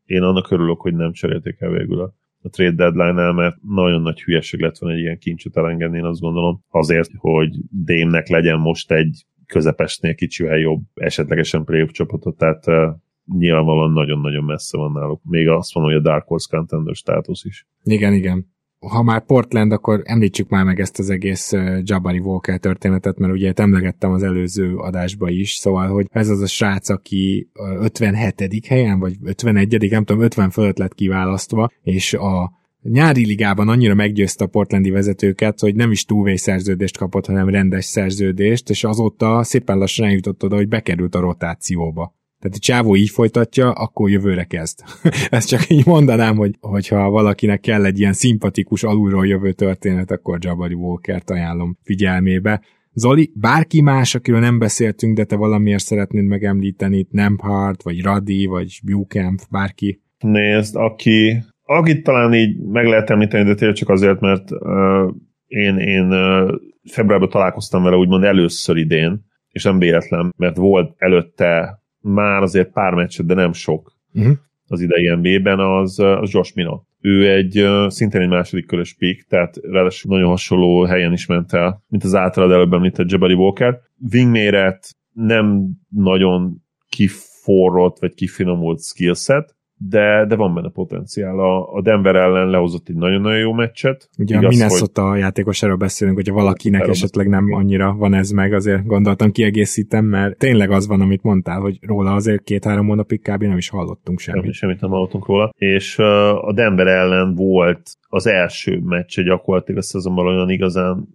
[0.05, 2.15] én annak örülök, hogy nem cserélték el végül a
[2.47, 6.19] a trade deadline-nál, mert nagyon nagy hülyeség lett volna egy ilyen kincset elengedni, én azt
[6.19, 12.91] gondolom, azért, hogy Démnek legyen most egy közepesnél kicsivel jobb, esetlegesen playoff csapatot, tehát
[13.37, 15.21] nyilvánvalóan nagyon-nagyon messze van náluk.
[15.23, 17.67] Még azt mondom, hogy a Dark Horse contender státusz is.
[17.83, 21.51] Igen, igen ha már Portland, akkor említsük már meg ezt az egész
[21.83, 26.47] Jabari Walker történetet, mert ugye emlegettem az előző adásba is, szóval, hogy ez az a
[26.47, 27.49] srác, aki
[27.79, 28.65] 57.
[28.67, 29.89] helyen, vagy 51.
[29.89, 32.51] nem tudom, 50 fölött lett kiválasztva, és a
[32.81, 37.85] nyári ligában annyira meggyőzte a portlandi vezetőket, hogy nem is túlvé szerződést kapott, hanem rendes
[37.85, 42.16] szerződést, és azóta szépen lassan eljutott oda, hogy bekerült a rotációba.
[42.39, 44.79] Tehát a csávó így folytatja, akkor jövőre kezd.
[45.29, 50.37] Ezt csak így mondanám, hogy hogyha valakinek kell egy ilyen szimpatikus alulról jövő történet, akkor
[50.41, 52.61] Jabari Walker-t ajánlom figyelmébe.
[52.93, 58.45] Zoli, bárki más, akiről nem beszéltünk, de te valamiért szeretnéd megemlíteni, nem Hart, vagy Radi,
[58.45, 60.01] vagy Bucamp, bárki?
[60.19, 65.13] Nézd, aki, Akit talán így meg lehet említeni, de tényleg csak azért, mert uh,
[65.47, 66.51] én, én uh,
[66.91, 72.93] februárban találkoztam vele úgymond először idén, és nem véletlen, mert volt előtte már azért pár
[72.93, 74.37] meccset, de nem sok uh-huh.
[74.67, 76.85] az idei NBA-ben, az, az Josh Minot.
[77.01, 81.83] Ő egy szintén egy második körös pick, tehát ráadásul nagyon hasonló helyen is ment el,
[81.87, 83.79] mint az általad előbb említett Jabari Walker.
[84.13, 91.39] Wingméret nem nagyon kiforrott vagy kifinomult skillset, de, de van benne potenciál.
[91.39, 94.09] A, a Denver ellen lehozott egy nagyon-nagyon jó meccset.
[94.17, 95.19] Ugye Igaz, a Minnesota hogy...
[95.19, 100.37] játékosáról beszélünk, hogyha valakinek Erről esetleg nem annyira van ez meg, azért gondoltam kiegészítem, mert
[100.37, 103.43] tényleg az van, amit mondtál, hogy róla azért két-három hónapig kb.
[103.43, 104.43] nem is hallottunk semmit.
[104.43, 105.51] Nem, semmit nem hallottunk róla.
[105.55, 106.05] És uh,
[106.47, 111.07] a Denver ellen volt az első meccse gyakorlatilag a szezonban olyan igazán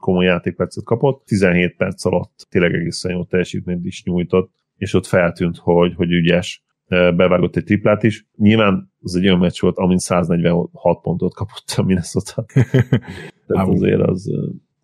[0.00, 1.24] komoly játékpercet kapott.
[1.26, 6.64] 17 perc alatt tényleg egészen jó teljesítményt is nyújtott, és ott feltűnt, hogy, hogy ügyes
[7.16, 8.26] bevágott egy triplát is.
[8.36, 12.44] Nyilván az egy olyan meccs volt, amin 146 pontot kapott a Minnesota.
[13.46, 14.30] Tehát azért az...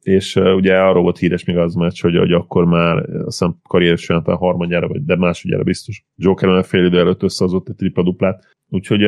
[0.03, 4.09] És ugye arról volt híres még az meccs, hogy, hogy akkor már azt hiszem karrieres
[4.09, 6.05] a harmadjára, vagy de másodjára biztos.
[6.17, 8.45] Joker a fél idő előtt összehozott egy tripla duplát.
[8.69, 9.03] Úgyhogy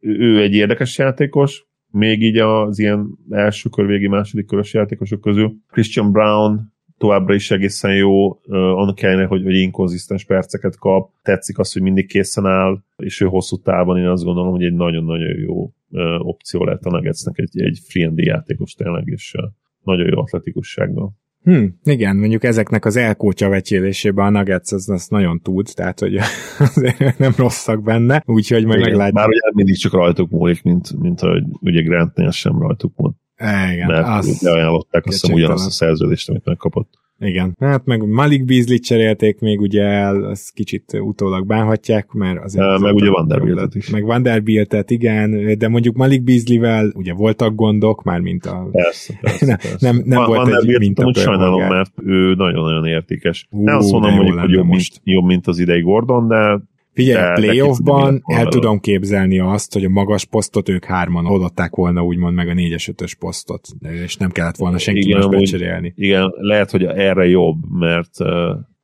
[0.00, 5.52] ő egy érdekes játékos, még így az ilyen első kör végi második körös játékosok közül.
[5.68, 11.72] Christian Brown továbbra is egészen jó, annak ellenére, hogy, hogy inkonzisztens perceket kap, tetszik az,
[11.72, 15.72] hogy mindig készen áll, és ő hosszú távon én azt gondolom, hogy egy nagyon-nagyon jó
[16.18, 19.34] opció lett a Nuggetsnek, egy, egy free játékos tényleg, és
[19.82, 21.18] nagyon jó atletikusságban.
[21.42, 26.16] Hm, igen, mondjuk ezeknek az elkócsa vecsélésében a Nuggets az, az nagyon tud, tehát hogy
[26.58, 29.14] azért nem rosszak benne, úgyhogy majd meglátjuk.
[29.14, 33.16] Már ugye mindig csak rajtuk múlik, mint, mint ahogy ugye Grantnél sem rajtuk múlt.
[33.40, 37.00] Igen, mert az ajánlották azt hiszem ugyanazt a szerződést, amit megkapott.
[37.22, 42.66] Igen, hát meg Malik beasley cserélték még ugye el, azt kicsit utólag bánhatják, mert azért...
[42.66, 43.90] Uh, meg ugye Vanderbiltet is.
[43.90, 48.68] Meg Vanderbiltet, igen, de mondjuk Malik Beasley-vel ugye voltak gondok, már mint a...
[48.72, 49.92] Persze, persze, ne, persze.
[49.92, 53.46] Nem, nem volt egy mint a sajnálom, mert ő nagyon-nagyon értékes.
[53.50, 56.60] Uh, nem azt mondom, mondjuk, hogy jobb mint, jobb, mint az idei Gordon, de
[56.92, 62.04] Figyelj, a playoffban el tudom képzelni azt, hogy a magas posztot ők hárman oldották volna
[62.04, 63.68] úgymond meg a 4-es 5 posztot,
[64.04, 65.92] és nem kellett volna senki igen, más becserélni.
[65.96, 68.16] Igen, lehet, hogy erre jobb, mert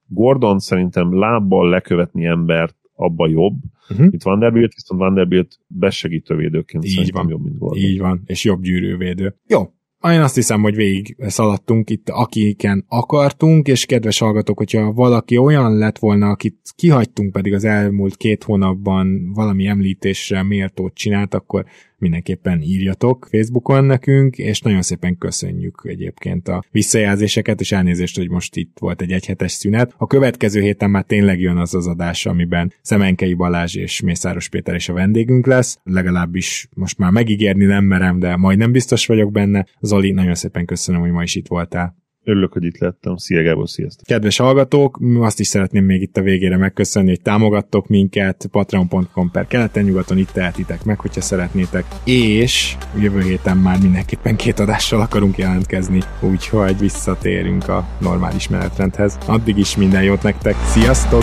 [0.08, 3.54] Gordon szerintem lábbal lekövetni embert abba jobb,
[3.90, 4.08] uh-huh.
[4.08, 7.28] mint Vanderbilt, viszont Vanderbilt besegítő védőként Így van.
[7.28, 7.78] jobb, mint Gordon.
[7.78, 9.34] Így van, és jobb gyűrűvédő.
[9.46, 9.72] Jó,
[10.02, 15.76] én azt hiszem, hogy végig szaladtunk itt, akiken akartunk, és kedves hallgatók, hogyha valaki olyan
[15.76, 21.64] lett volna, akit kihagytunk pedig az elmúlt két hónapban valami említésre méltót csinált, akkor
[21.98, 28.56] mindenképpen írjatok Facebookon nekünk, és nagyon szépen köszönjük egyébként a visszajelzéseket, és elnézést, hogy most
[28.56, 29.94] itt volt egy egyhetes szünet.
[29.96, 34.74] A következő héten már tényleg jön az az adás, amiben Szemenkei Balázs és Mészáros Péter
[34.74, 39.66] is a vendégünk lesz, legalábbis most már megígérni nem merem, de majdnem biztos vagyok benne.
[39.80, 42.04] Zoli, nagyon szépen köszönöm, hogy ma is itt voltál.
[42.28, 43.16] Örülök, hogy itt lettem.
[43.16, 44.06] Szia Gábor, sziasztok!
[44.06, 49.46] Kedves hallgatók, azt is szeretném még itt a végére megköszönni, hogy támogattok minket, patreon.com per
[49.46, 56.00] keleten-nyugaton, itt tehetitek meg, hogyha szeretnétek, és jövő héten már mindenképpen két adással akarunk jelentkezni,
[56.20, 59.18] úgyhogy visszatérünk a normális menetrendhez.
[59.26, 61.22] Addig is minden jót nektek, sziasztok!